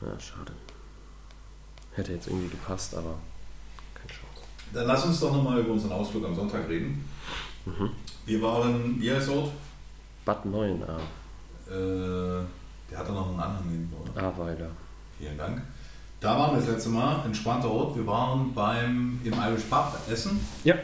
[0.00, 0.52] Ja, schade.
[1.94, 3.14] Hätte jetzt irgendwie gepasst, aber
[3.94, 4.42] keine Chance.
[4.72, 7.04] Dann lass uns doch nochmal über unseren Ausflug am Sonntag reden.
[8.24, 9.50] Wir waren, wie heißt der Ort?
[10.24, 10.98] Bad 9a,
[11.70, 12.44] Äh,
[12.90, 14.22] der hatte noch einen Anhang hinten, oder?
[14.22, 14.70] Aweiler.
[15.18, 15.60] Vielen Dank.
[16.20, 17.96] Da waren wir das letzte Mal, entspannter Ort.
[17.96, 20.74] Wir waren beim, im Irish Pub essen, Ja.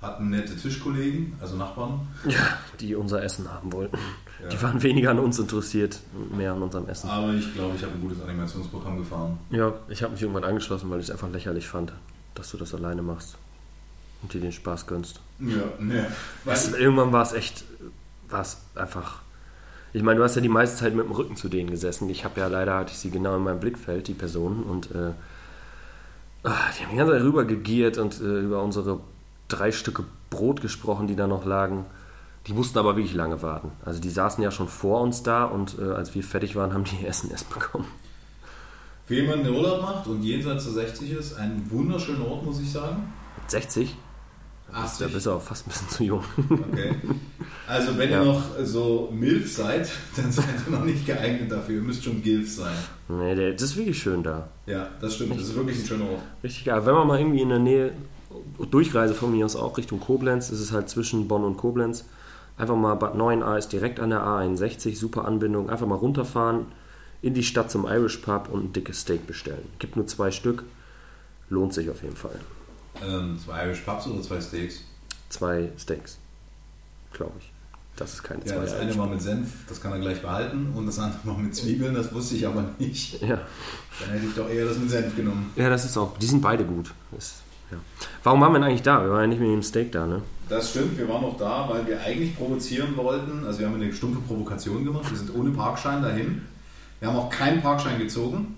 [0.00, 2.00] Hatten nette Tischkollegen, also Nachbarn.
[2.26, 3.98] Ja, die unser Essen haben wollten.
[4.42, 4.48] Ja.
[4.48, 6.00] Die waren weniger an uns interessiert,
[6.34, 7.10] mehr an unserem Essen.
[7.10, 9.38] Aber ich glaube, ich habe ein gutes Animationsprogramm gefahren.
[9.50, 11.92] Ja, ich habe mich irgendwann angeschlossen, weil ich es einfach lächerlich fand,
[12.34, 13.36] dass du das alleine machst
[14.22, 15.20] und dir den Spaß gönnst.
[15.38, 16.06] Ja, ne.
[16.44, 17.64] Weißt, irgendwann war es echt,
[18.30, 19.20] war es einfach.
[19.92, 22.08] Ich meine, du hast ja die meiste Zeit mit dem Rücken zu denen gesessen.
[22.08, 25.12] Ich habe ja leider, hatte ich sie genau in meinem Blickfeld, die Personen, und äh,
[26.44, 29.00] ah, die haben die ganze Zeit rübergegiert und äh, über unsere
[29.50, 31.84] drei Stücke Brot gesprochen, die da noch lagen.
[32.46, 33.70] Die mussten aber wirklich lange warten.
[33.84, 36.84] Also die saßen ja schon vor uns da und äh, als wir fertig waren, haben
[36.84, 37.86] die Essen erst bekommen.
[39.06, 42.70] für jemanden, der Urlaub macht und jenseits der 60 ist, ein wunderschöner Ort, muss ich
[42.72, 43.12] sagen.
[43.36, 43.94] Mit 60?
[44.72, 45.12] Da 80.
[45.12, 46.22] bist du auch fast ein bisschen zu jung.
[46.72, 46.94] Okay.
[47.66, 48.20] Also wenn Ja.
[48.20, 51.74] ihr noch so MILF seid, dann seid ihr noch nicht geeignet dafür.
[51.76, 52.72] Ihr müsst schon GILF sein.
[53.08, 54.48] nee, das ist wirklich schön da.
[54.66, 55.32] Ja, das stimmt.
[55.34, 56.22] Das ist wirklich ein schöner Ort.
[56.44, 56.86] Richtig geil.
[56.86, 57.92] Wenn man mal irgendwie in der Nähe,
[58.70, 62.04] Durchreise von mir aus auch Richtung Koblenz, ist es halt zwischen Bonn und Koblenz.
[62.56, 65.70] Einfach mal Bad 9a ist direkt an der A61, super Anbindung.
[65.70, 66.66] Einfach mal runterfahren,
[67.22, 69.66] in die Stadt zum Irish Pub und ein dickes Steak bestellen.
[69.78, 70.64] Gibt nur zwei Stück,
[71.48, 72.38] lohnt sich auf jeden Fall.
[73.06, 74.80] Ähm, zwei Irish Pubs oder zwei Steaks?
[75.30, 76.18] Zwei Steaks,
[77.12, 77.50] glaube ich.
[77.96, 80.72] Das ist keine Ja, zwei das eine war mit Senf, das kann er gleich behalten.
[80.74, 83.20] Und das andere war mit Zwiebeln, das wusste ich aber nicht.
[83.20, 83.40] Ja.
[84.00, 85.50] Dann hätte ich doch eher das mit Senf genommen.
[85.56, 86.92] ja, das ist auch, die sind beide gut.
[87.16, 87.34] Ist,
[87.70, 87.78] ja.
[88.22, 89.02] Warum waren wir denn eigentlich da?
[89.02, 90.22] Wir waren ja nicht mit dem Steak da, ne?
[90.48, 93.44] Das stimmt, wir waren auch da, weil wir eigentlich provozieren wollten.
[93.46, 95.08] Also wir haben eine stumpfe Provokation gemacht.
[95.10, 96.42] Wir sind ohne Parkschein dahin.
[96.98, 98.56] Wir haben auch keinen Parkschein gezogen.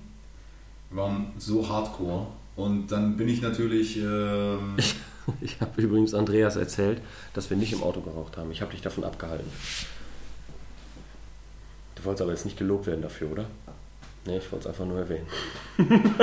[0.90, 2.26] Wir waren so hardcore.
[2.56, 3.98] Und dann bin ich natürlich...
[3.98, 4.76] Ähm,
[5.40, 7.00] Ich habe übrigens Andreas erzählt,
[7.34, 8.50] dass wir nicht im Auto geraucht haben.
[8.50, 9.48] Ich habe dich davon abgehalten.
[11.94, 13.44] Du wolltest aber jetzt nicht gelobt werden dafür, oder?
[14.24, 15.26] Nee, ich wollte es einfach nur erwähnen.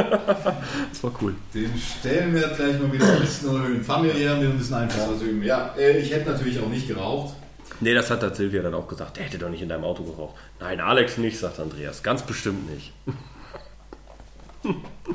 [0.89, 1.35] das war cool.
[1.53, 3.83] Den Stellenwert gleich mal wieder ein bisschen erhöhen.
[3.83, 5.43] Familiär mit ein bisschen Einfluss ausüben.
[5.43, 7.35] Ja, äh, ich hätte natürlich auch nicht geraucht.
[7.81, 9.17] Nee, das hat der Silvia dann auch gesagt.
[9.17, 10.35] Der hätte doch nicht in deinem Auto geraucht.
[10.59, 12.01] Nein, Alex nicht, sagt Andreas.
[12.03, 12.93] Ganz bestimmt nicht.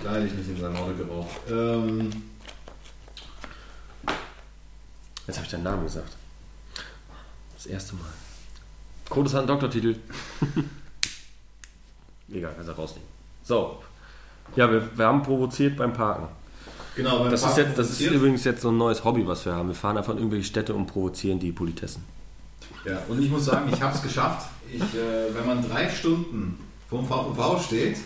[0.03, 1.29] Da hätte ich nicht in seinem Auto geraucht.
[1.51, 2.11] Ähm,
[5.27, 6.17] Jetzt habe ich deinen Namen gesagt.
[7.55, 8.13] Das erste Mal.
[9.09, 9.97] Kodes hat einen Doktortitel.
[12.33, 13.09] Egal, kannst du rausnehmen.
[13.43, 13.79] So.
[14.57, 16.29] Ja, wir, wir haben provoziert beim Parken.
[16.97, 19.45] genau, beim Das ist, Parken jetzt, das ist übrigens jetzt so ein neues Hobby, was
[19.45, 19.69] wir haben.
[19.69, 22.05] Wir fahren einfach in irgendwelche Städte und provozieren die Politessen.
[22.85, 24.49] Ja, und ich muss sagen, ich habe es geschafft.
[24.71, 26.59] Ich, äh, wenn man drei Stunden
[26.89, 27.99] vorm VV steht,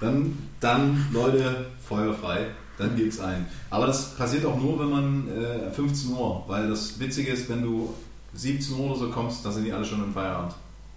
[0.00, 2.46] dann, dann, Leute, Feuer frei,
[2.78, 3.46] dann gibt's einen.
[3.68, 7.62] Aber das passiert auch nur, wenn man äh, 15 Uhr, weil das Witzige ist, wenn
[7.62, 7.92] du
[8.34, 10.54] 17 Uhr oder so kommst, dann sind die alle schon im Feierabend.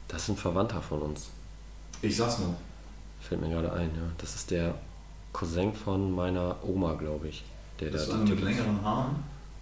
[0.07, 1.29] Das ist ein Verwandter von uns.
[2.03, 2.53] Ich sag's nur.
[3.21, 4.03] Fällt mir gerade ein, ja.
[4.17, 4.75] Das ist der
[5.31, 7.43] Cousin von meiner Oma, glaube ich.
[7.79, 9.15] Der Das ist da einer mit längeren Haaren.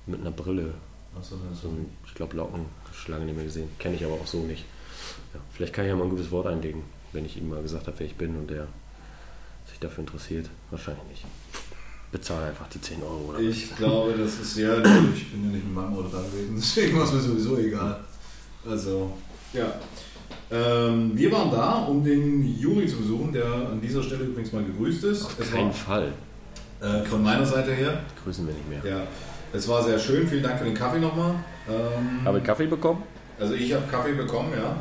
[0.07, 0.73] mit einer Brille.
[1.17, 3.69] Achso, ist So ein, ich glaube, Locken, schon lange nicht mehr gesehen.
[3.79, 4.65] Kenne ich aber auch so nicht.
[5.33, 7.87] Ja, vielleicht kann ich ja mal ein gutes Wort einlegen, wenn ich ihm mal gesagt
[7.87, 8.67] habe, wer ich bin und der
[9.69, 10.49] sich dafür interessiert.
[10.71, 11.25] Wahrscheinlich nicht.
[12.11, 15.63] Bezahle einfach die 10 Euro oder Ich glaube, das ist ja, ich bin ja nicht
[15.65, 18.03] mit meinem Auto da gewesen, deswegen war es mir sowieso egal.
[18.67, 19.13] Also,
[19.53, 19.73] ja.
[20.51, 24.63] Ähm, wir waren da, um den Juri zu besuchen, der an dieser Stelle übrigens mal
[24.63, 25.25] gegrüßt ist.
[25.25, 26.13] Auf Es keinen war, Fall.
[26.81, 28.01] äh, von meiner Seite her.
[28.23, 28.81] Grüßen wir nicht mehr.
[28.97, 29.01] Ja,
[29.53, 30.27] es war sehr schön.
[30.27, 31.35] Vielen Dank für den Kaffee nochmal.
[31.69, 33.03] Ähm, Habe ich Kaffee bekommen?
[33.39, 34.75] also ich habe Kaffee bekommen, ja.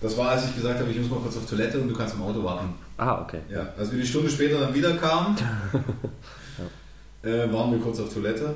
[0.00, 2.14] Das war, als ich gesagt habe, ich muss mal kurz auf Toilette und du kannst
[2.14, 2.74] im Auto warten.
[2.98, 3.38] Ah, okay.
[3.50, 5.36] Ja, als wir die Stunde später dann wieder kamen,
[7.22, 8.54] äh, waren wir kurz auf Toilette.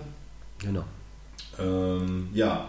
[0.58, 0.84] Genau.
[1.58, 2.66] Ähm, ja,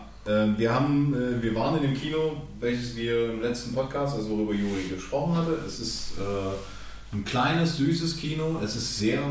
[0.57, 4.53] wir, haben, äh, wir waren in dem Kino, welches wir im letzten Podcast, also worüber
[4.53, 5.57] Juri gesprochen hatte.
[5.65, 8.59] Es ist äh, ein kleines, süßes Kino.
[8.63, 9.21] Es ist sehr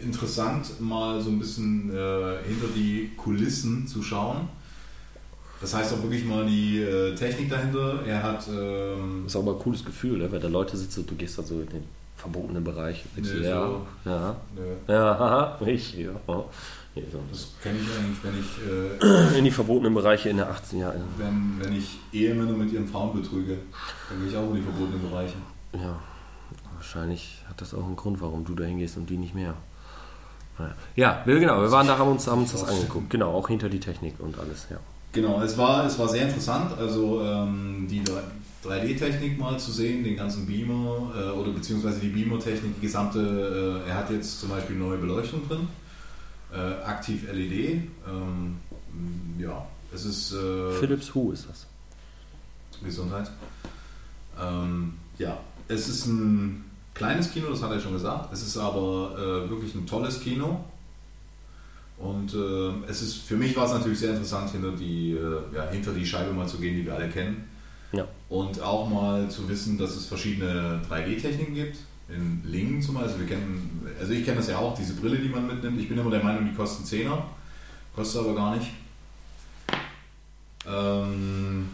[0.00, 4.48] interessant, mal so ein bisschen äh, hinter die Kulissen zu schauen.
[5.60, 6.86] Das heißt auch wirklich mal die
[7.18, 8.06] Technik dahinter.
[8.06, 8.46] Er hat.
[8.46, 10.30] Ähm, Das ist auch mal ein cooles Gefühl, ne?
[10.30, 13.04] wenn da Leute sitzen und du gehst dann so in den verbotenen Bereich.
[13.16, 16.10] Nee, ja, so- ja, ne, ja, ich, ja.
[16.94, 17.20] Nee, so.
[17.30, 21.00] das kenne ich eigentlich, wenn ich, äh, In die verbotenen Bereiche in der 18 Jahre.
[21.16, 23.58] wenn, wenn ich Ehemänner mit ihren Frauen betrüge.
[24.08, 25.34] Dann gehe ich auch in die verbotenen Bereiche.
[25.74, 25.96] Ja,
[26.74, 29.54] wahrscheinlich hat das auch einen Grund, warum du da hingehst und die nicht mehr.
[30.96, 33.10] Ja, wir, genau, wir waren da, haben uns, haben uns das angeguckt.
[33.10, 34.78] Genau, auch hinter die Technik und alles, ja.
[35.12, 38.02] Genau, es war, es war sehr interessant, also ähm, die
[38.64, 43.88] 3D-Technik mal zu sehen, den ganzen Beamer äh, oder beziehungsweise die Beamer-Technik, die gesamte, äh,
[43.88, 45.68] er hat jetzt zum Beispiel neue Beleuchtung drin,
[46.52, 48.56] äh, aktiv LED, ähm,
[49.38, 51.66] ja, es ist äh, Philips Hue ist das.
[52.82, 53.30] Gesundheit.
[54.40, 58.32] Ähm, ja, es ist ein kleines Kino, das hat er schon gesagt.
[58.32, 60.64] Es ist aber äh, wirklich ein tolles Kino.
[61.98, 65.68] Und äh, es ist für mich war es natürlich sehr interessant, hinter die, äh, ja,
[65.70, 67.48] hinter die Scheibe mal zu gehen, die wir alle kennen.
[67.92, 68.06] Ja.
[68.28, 71.78] Und auch mal zu wissen, dass es verschiedene 3D-Techniken gibt.
[72.08, 73.20] In Lingen zum Beispiel.
[73.20, 75.80] Wir kennen, also ich kenne das ja auch, diese Brille, die man mitnimmt.
[75.80, 77.18] Ich bin immer der Meinung, die kosten 10er.
[77.94, 78.70] Kostet aber gar nicht.
[80.66, 81.68] Ähm,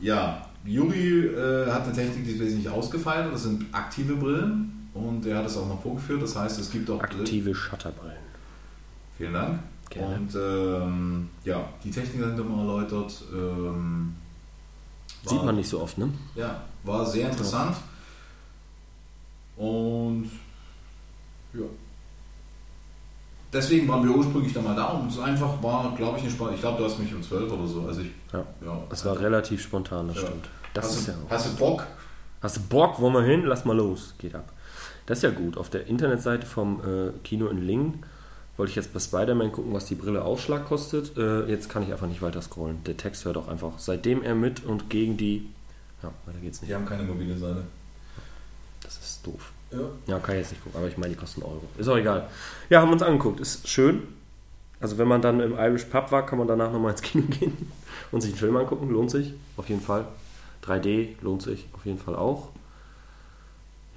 [0.00, 3.32] ja, Juri äh, hat eine Technik, die ist wesentlich ausgefeilt.
[3.32, 4.90] Das sind aktive Brillen.
[4.94, 6.22] Und er hat es auch noch vorgeführt.
[6.22, 7.20] Das heißt, es gibt auch Brillen.
[7.20, 8.16] Aktive Shutterbrillen.
[9.16, 9.60] Vielen Dank.
[9.90, 10.16] Gerne.
[10.16, 13.24] Und ähm, ja, die Technik dahinter mal erläutert.
[13.32, 14.14] Ähm,
[15.30, 16.08] war- Sieht man nicht so oft, ne?
[16.34, 17.76] Ja, war sehr interessant.
[19.56, 20.30] Und
[21.54, 21.64] ja.
[23.52, 26.50] Deswegen waren wir ursprünglich da mal da und es einfach war, glaube ich, eine Spaß.
[26.54, 27.82] Ich glaube, du hast mich um 12 oder so.
[27.86, 28.44] Also ich, Ja.
[28.64, 28.78] ja.
[28.90, 30.22] Das war relativ spontan, das Ja.
[30.26, 30.48] stimmt.
[30.74, 31.30] Das hast, ist du, ja auch.
[31.30, 31.86] hast du Bock?
[32.42, 33.44] Hast du Bock, wollen wir hin?
[33.46, 34.14] Lass mal los.
[34.18, 34.52] Geht ab.
[35.06, 35.56] Das ist ja gut.
[35.56, 38.04] Auf der Internetseite vom äh, Kino in Lingen
[38.58, 41.16] wollte ich jetzt bei Spider-Man gucken, was die Brille Aufschlag kostet.
[41.16, 42.82] Äh, jetzt kann ich einfach nicht weiter scrollen.
[42.84, 43.78] Der Text hört auch einfach.
[43.78, 45.48] Seitdem er mit und gegen die.
[46.02, 46.70] Ja, weiter geht's nicht.
[46.70, 47.62] Die haben keine mobile Seite.
[48.82, 49.52] Das ist doof.
[49.70, 49.78] Ja.
[50.08, 51.62] Ja, kann ich jetzt nicht gucken, aber ich meine, die kosten Euro.
[51.78, 52.28] Ist auch egal.
[52.68, 53.38] Ja, haben wir uns angeguckt.
[53.38, 54.02] Ist schön.
[54.80, 57.70] Also, wenn man dann im Irish Pub war, kann man danach nochmal ins Kino gehen
[58.10, 58.90] und sich einen Film angucken.
[58.90, 59.34] Lohnt sich.
[59.56, 60.04] Auf jeden Fall.
[60.64, 62.48] 3D lohnt sich auf jeden Fall auch.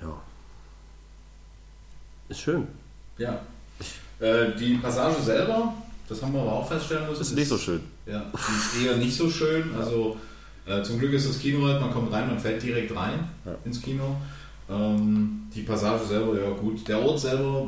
[0.01, 0.21] Ja.
[2.29, 2.67] Ist schön.
[3.17, 3.41] Ja.
[4.21, 5.73] Äh, die Passage selber,
[6.07, 7.21] das haben wir aber auch feststellen müssen.
[7.21, 7.81] Ist nicht so schön.
[8.05, 9.73] Ja, ist eher nicht so schön.
[9.75, 10.15] Also
[10.65, 13.55] äh, zum Glück ist das Kino halt, man kommt rein, man fällt direkt rein Ja.
[13.65, 14.15] ins Kino.
[14.69, 16.87] Ähm, die Passage selber, ja gut.
[16.87, 17.67] Der Ort selber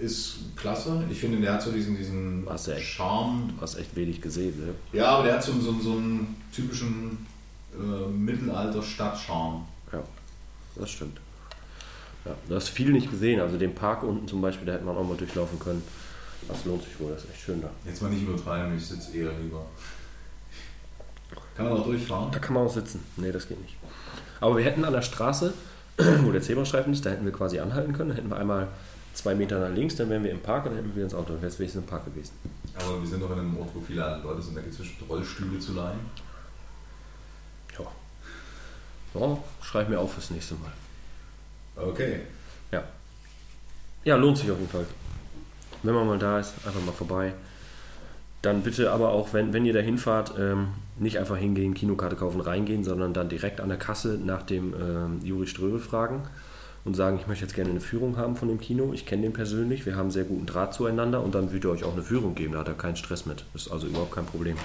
[0.00, 1.02] ist klasse.
[1.10, 2.84] Ich finde, der hat so diesen, diesen Hast du echt.
[2.86, 3.50] Charme.
[3.56, 4.74] Du hast echt wenig gesehen, ne?
[4.92, 7.26] Ja, aber der hat so, so, so einen typischen
[7.74, 9.62] äh, Mittelalter-Stadt-Charme.
[9.92, 10.02] Ja,
[10.74, 11.18] das stimmt.
[12.26, 13.40] Ja, du hast viel nicht gesehen.
[13.40, 15.82] Also den Park unten zum Beispiel, da hätte man auch mal durchlaufen können.
[16.48, 17.70] Das lohnt sich wohl, das ist echt schön da.
[17.84, 19.64] Jetzt mal nicht übertreiben, ich sitze eher lieber.
[21.56, 22.30] Kann man auch durchfahren?
[22.32, 23.02] Da kann man auch sitzen.
[23.16, 23.76] Nee, das geht nicht.
[24.40, 25.54] Aber wir hätten an der Straße,
[25.96, 28.10] wo der Zebrastreifen ist, da hätten wir quasi anhalten können.
[28.10, 28.68] Da hätten wir einmal
[29.14, 31.32] zwei Meter nach links, dann wären wir im Park und dann hätten wir ins Auto.
[31.32, 32.32] Dann wäre es wenigstens im Park gewesen.
[32.74, 34.56] Aber wir sind doch in einem Ort, wo viele alte Leute sind.
[34.56, 36.00] Da gibt es bestimmt Rollstühle zu leihen.
[37.78, 37.86] Ja.
[39.20, 40.72] Ja, schreib mir auf fürs nächste Mal.
[41.76, 42.20] Okay.
[42.72, 42.82] Ja.
[44.04, 44.86] Ja, lohnt sich auf jeden Fall.
[45.82, 47.32] Wenn man mal da ist, einfach mal vorbei.
[48.42, 52.40] Dann bitte aber auch, wenn, wenn ihr da hinfahrt, ähm, nicht einfach hingehen, Kinokarte kaufen,
[52.40, 56.22] reingehen, sondern dann direkt an der Kasse nach dem ähm, Juri Ströbel fragen
[56.84, 58.92] und sagen, ich möchte jetzt gerne eine Führung haben von dem Kino.
[58.92, 61.84] Ich kenne den persönlich, wir haben sehr guten Draht zueinander und dann würde er euch
[61.84, 62.52] auch eine Führung geben.
[62.52, 63.44] Da hat er keinen Stress mit.
[63.52, 64.56] Das ist also überhaupt kein Problem.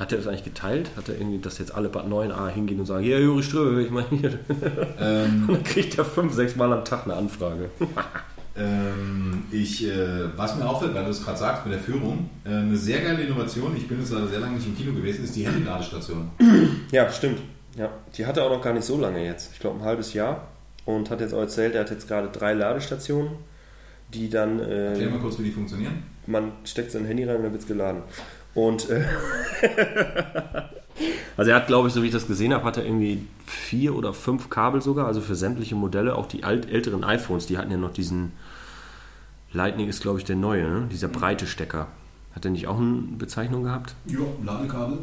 [0.00, 0.90] Hat er das eigentlich geteilt?
[0.96, 3.90] Hat er irgendwie, dass jetzt alle Bad 9a hingehen und sagen, hier, Juri Ströbel, ich
[3.90, 4.38] meine hier.
[4.98, 7.68] Ähm, Und dann kriegt er fünf, sechs Mal am Tag eine Anfrage.
[8.56, 12.48] ähm, ich, äh, was mir auffällt, weil du es gerade sagst mit der Führung, äh,
[12.48, 15.36] eine sehr geile Innovation, ich bin jetzt leider sehr lange nicht im Kino gewesen, ist
[15.36, 16.30] die Handy-Ladestation.
[16.92, 17.38] Ja, stimmt.
[17.76, 19.52] Ja, die hat er auch noch gar nicht so lange jetzt.
[19.54, 20.48] Ich glaube ein halbes Jahr.
[20.86, 23.30] Und hat jetzt auch erzählt, er hat jetzt gerade drei Ladestationen,
[24.12, 24.58] die dann.
[24.58, 26.02] Erklär Äh, mal kurz, wie die funktionieren.
[26.26, 28.02] man steckt sein Handy rein und dann wird es geladen.
[28.54, 28.88] Und.
[28.90, 29.04] Äh,
[31.36, 33.94] also er hat, glaube ich, so wie ich das gesehen habe, hat er irgendwie vier
[33.94, 37.70] oder fünf Kabel sogar, also für sämtliche Modelle, auch die alt, älteren iPhones, die hatten
[37.70, 38.32] ja noch diesen.
[39.52, 40.88] Lightning ist, glaube ich, der neue, ne?
[40.92, 41.88] dieser breite Stecker.
[42.36, 43.96] Hat er nicht auch eine Bezeichnung gehabt?
[44.06, 44.98] Ja, Ladekabel.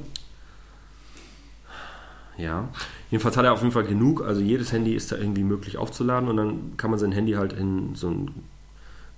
[2.38, 2.70] Ja.
[3.10, 4.24] Jedenfalls hat er auf jeden Fall genug.
[4.24, 7.54] Also jedes Handy ist da irgendwie möglich aufzuladen und dann kann man sein Handy halt
[7.54, 8.32] in so ein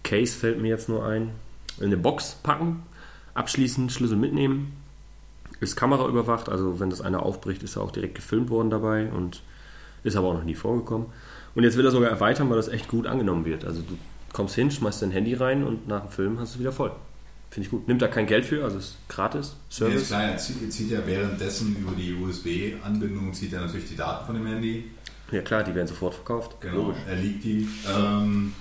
[0.04, 1.32] Case, fällt mir jetzt nur ein,
[1.78, 2.84] in eine Box packen,
[3.34, 4.74] abschließen, Schlüssel mitnehmen.
[5.60, 9.12] Ist Kamera überwacht, also wenn das einer aufbricht, ist er auch direkt gefilmt worden dabei
[9.12, 9.42] und
[10.04, 11.08] ist aber auch noch nie vorgekommen.
[11.56, 13.66] Und jetzt will er sogar erweitern, weil das echt gut angenommen wird.
[13.66, 13.98] Also du
[14.32, 16.92] kommst hin, schmeißt dein Handy rein und nach dem Film hast du es wieder voll.
[17.50, 17.88] Finde ich gut.
[17.88, 19.48] Nimmt da kein Geld für, also ist gratis.
[19.48, 20.08] Ja, ist Service.
[20.08, 24.26] klar, er zieht, er zieht ja währenddessen über die USB-Anbindung zieht er natürlich die Daten
[24.28, 24.86] von dem Handy.
[25.32, 26.56] Ja klar, die werden sofort verkauft.
[26.62, 26.98] Genau, Logisch.
[27.08, 27.68] er liegt die.
[27.94, 28.54] Ähm,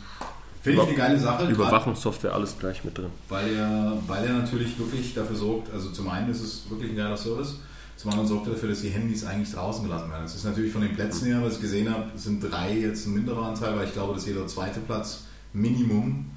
[0.69, 1.49] Finde ich eine geile Sache.
[1.49, 3.11] Überwachungssoftware, alles gleich mit drin.
[3.29, 6.97] weil er, weil er natürlich wirklich dafür sorgt, also zum einen ist es wirklich ein
[6.97, 7.57] geiler Service,
[7.97, 10.25] zum anderen sorgt er dafür, dass die Handys eigentlich draußen gelassen werden.
[10.25, 13.15] Es ist natürlich von den Plätzen her, was ich gesehen habe, sind drei jetzt ein
[13.15, 16.31] minderer Anteil, weil ich glaube, dass jeder zweite Platz Minimum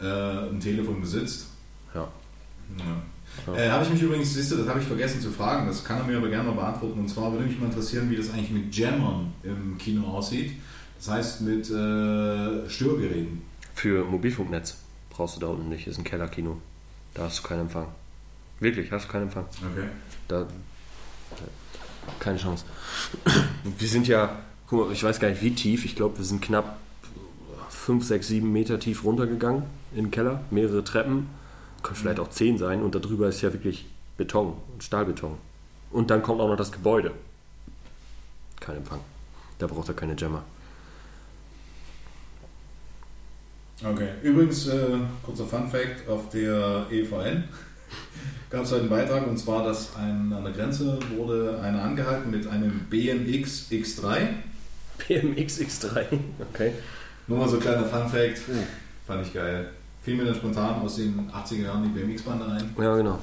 [0.00, 1.46] äh, ein Telefon besitzt.
[1.94, 2.08] Ja.
[2.78, 3.54] Ja.
[3.54, 5.98] Äh, habe ich mich übrigens, siehst du, das habe ich vergessen zu fragen, das kann
[5.98, 6.98] er mir aber gerne mal beantworten.
[7.00, 10.52] Und zwar würde mich mal interessieren, wie das eigentlich mit Jammern im Kino aussieht.
[10.98, 13.42] Das heißt mit äh, Störgeräten.
[13.78, 14.76] Für Mobilfunknetz
[15.08, 16.60] brauchst du da unten nicht, ist ein Kellerkino.
[17.14, 17.86] Da hast du keinen Empfang.
[18.58, 19.44] Wirklich, hast du keinen Empfang.
[19.44, 19.86] Okay.
[20.26, 20.48] Da,
[22.18, 22.64] keine Chance.
[23.78, 26.42] Wir sind ja, guck mal, ich weiß gar nicht wie tief, ich glaube, wir sind
[26.42, 26.76] knapp
[27.68, 29.62] 5, 6, 7 Meter tief runtergegangen
[29.92, 31.28] in den Keller, mehrere Treppen,
[31.84, 33.86] können vielleicht auch 10 sein und darüber ist ja wirklich
[34.16, 35.38] Beton und Stahlbeton.
[35.92, 37.12] Und dann kommt auch noch das Gebäude.
[38.58, 39.00] Kein Empfang.
[39.60, 40.42] Da braucht er keine Jammer.
[43.84, 44.08] Okay.
[44.22, 47.44] Übrigens, äh, kurzer Fun Fact: Auf der EVN
[48.50, 52.30] gab es heute einen Beitrag und zwar, dass ein, an der Grenze wurde einer angehalten
[52.30, 54.28] mit einem BMX X3.
[55.06, 56.06] BMX X3,
[56.52, 56.72] okay.
[57.28, 58.40] Nur mal so ein kleiner Fun Fact.
[59.06, 59.70] Fand ich geil.
[60.02, 62.74] Fiel mir dann spontan aus den 80er Jahren die BMX-Bande ein.
[62.82, 63.18] Ja, genau.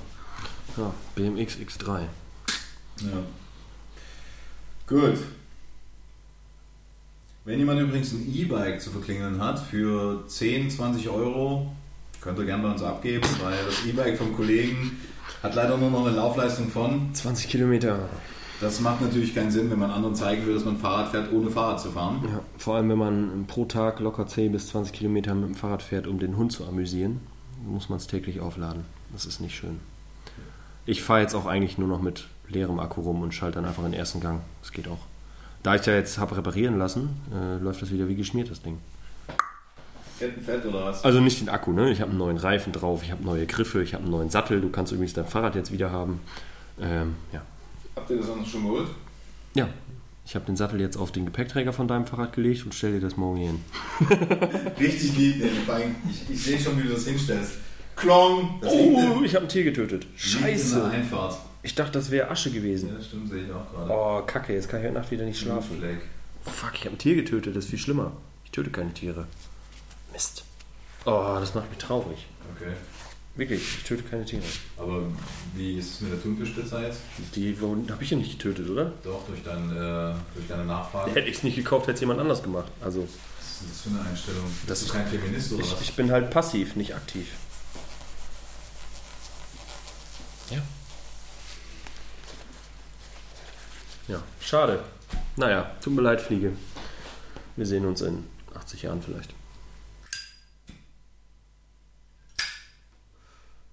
[0.78, 2.02] Ja, BMX X3.
[3.02, 3.08] Ja.
[4.88, 5.18] Gut.
[7.46, 11.72] Wenn jemand übrigens ein E-Bike zu verklingeln hat für 10, 20 Euro,
[12.20, 14.98] könnt ihr gerne bei uns abgeben, weil das E-Bike vom Kollegen
[15.44, 17.14] hat leider nur noch eine Laufleistung von.
[17.14, 18.10] 20 Kilometer.
[18.60, 21.52] Das macht natürlich keinen Sinn, wenn man anderen zeigen will, dass man Fahrrad fährt, ohne
[21.52, 22.24] Fahrrad zu fahren.
[22.28, 25.84] Ja, vor allem, wenn man pro Tag locker 10 bis 20 Kilometer mit dem Fahrrad
[25.84, 27.20] fährt, um den Hund zu amüsieren,
[27.64, 28.86] muss man es täglich aufladen.
[29.14, 29.80] Das ist nicht schön.
[30.88, 33.86] Ich fahre jetzt auch eigentlich nur noch mit leerem Akku rum und schalte dann einfach
[33.86, 34.42] in den ersten Gang.
[34.64, 34.98] Das geht auch.
[35.66, 38.78] Da ich ja jetzt habe reparieren lassen, äh, läuft das wieder wie geschmiert, das Ding.
[40.20, 41.04] Kettenfett oder was?
[41.04, 41.90] Also nicht den Akku, ne?
[41.90, 44.62] Ich habe einen neuen Reifen drauf, ich habe neue Griffe, ich habe einen neuen Sattel.
[44.62, 46.20] Du kannst übrigens dein Fahrrad jetzt wieder haben.
[46.80, 47.42] Ähm, ja.
[47.96, 48.90] Habt ihr das sonst schon geholt?
[49.56, 49.68] ja,
[50.24, 53.02] ich habe den Sattel jetzt auf den Gepäckträger von deinem Fahrrad gelegt und stell dir
[53.02, 53.62] das morgen hier hin.
[54.80, 55.50] Richtig lieb, ey.
[55.66, 57.54] Vor allem, Ich, ich sehe schon, wie du das hinstellst.
[57.96, 58.60] Klong!
[58.62, 60.06] Das Oh, ich habe ein Tier getötet.
[60.16, 60.86] Scheiße.
[60.86, 61.40] Einfahrt.
[61.66, 62.96] Ich dachte, das wäre Asche gewesen.
[62.96, 63.92] Ja, stimmt, sehe ich auch gerade.
[63.92, 65.82] Oh, kacke, jetzt kann ich heute Nacht wieder nicht schlafen.
[66.44, 68.12] Fuck, ich habe ein Tier getötet, das ist viel schlimmer.
[68.44, 69.26] Ich töte keine Tiere.
[70.14, 70.44] Mist.
[71.06, 72.28] Oh, das macht mich traurig.
[72.56, 72.72] Okay.
[73.36, 74.44] Wirklich, ich töte keine Tiere.
[74.78, 75.02] Aber
[75.56, 77.00] wie ist es mit der Thunfischspitze jetzt?
[77.34, 78.94] Die habe ich ja nicht getötet, oder?
[79.04, 81.16] Doch, durch, dein, äh, durch deine Nachfrage.
[81.16, 82.72] Hätte ich es nicht gekauft, hätte es jemand anders gemacht.
[82.80, 83.08] Also,
[83.40, 84.44] Was ist das für eine Einstellung?
[84.68, 85.82] Das Bist du kein Feminist oder ich, was?
[85.82, 87.28] ich bin halt passiv, nicht aktiv.
[90.52, 90.62] Ja.
[94.08, 94.84] Ja, schade.
[95.36, 96.56] Naja, tut mir leid, Fliege.
[97.56, 99.34] Wir sehen uns in 80 Jahren vielleicht.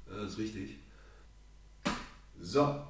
[0.06, 0.76] Das ist richtig.
[2.40, 2.82] So.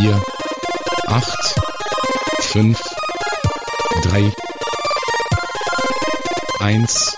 [0.00, 0.22] Vier,
[1.06, 1.54] acht,
[2.40, 2.80] fünf,
[4.04, 4.32] drei,
[6.60, 7.16] eins.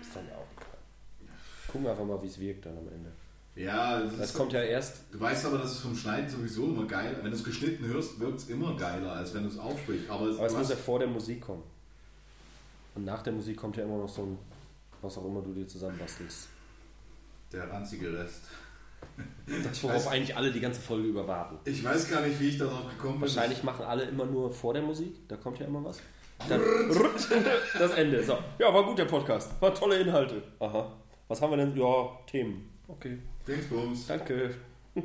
[0.00, 0.78] Ist dann ja auch egal.
[1.66, 3.10] Gucken wir einfach mal, wie es wirkt dann am Ende.
[3.56, 4.98] Ja, das, Das ist, kommt ja erst.
[5.12, 8.20] du weißt aber, dass es vom Schneiden sowieso immer geil Wenn du es geschnitten hörst,
[8.20, 10.08] wirkt es immer geiler, als wenn du es aufsprichst.
[10.08, 11.64] Aber, es, Aber es muss ja vor der Musik kommen.
[12.94, 14.38] Und nach der Musik kommt ja immer noch so ein,
[15.02, 16.48] was auch immer du dir zusammenbastelst.
[17.52, 18.42] der ranzige Rest.
[19.64, 21.58] Das, worauf eigentlich alle die ganze Folge über warten.
[21.64, 23.22] Ich weiß gar nicht, wie ich darauf gekommen bin.
[23.22, 26.00] Wahrscheinlich machen alle immer nur vor der Musik, da kommt ja immer was.
[26.48, 26.60] Dann
[27.78, 28.22] das Ende.
[28.22, 28.38] So.
[28.58, 29.60] Ja, war gut der Podcast.
[29.60, 30.42] War tolle Inhalte.
[30.58, 30.92] Aha.
[31.28, 31.76] Was haben wir denn?
[31.76, 32.68] Ja, Themen.
[32.88, 33.18] Okay.
[33.46, 34.06] Dingsbums.
[34.06, 34.54] Danke.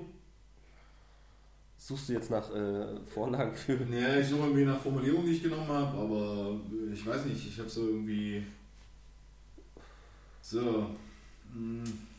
[1.78, 3.74] Suchst du jetzt nach äh, Vorlagen für.
[3.74, 6.60] Ja, ich suche irgendwie nach Formulierungen, die ich genommen habe, aber
[6.91, 8.43] ich weiß nicht, ich habe so irgendwie.
[10.46, 10.91] So.
[11.54, 12.14] Hm.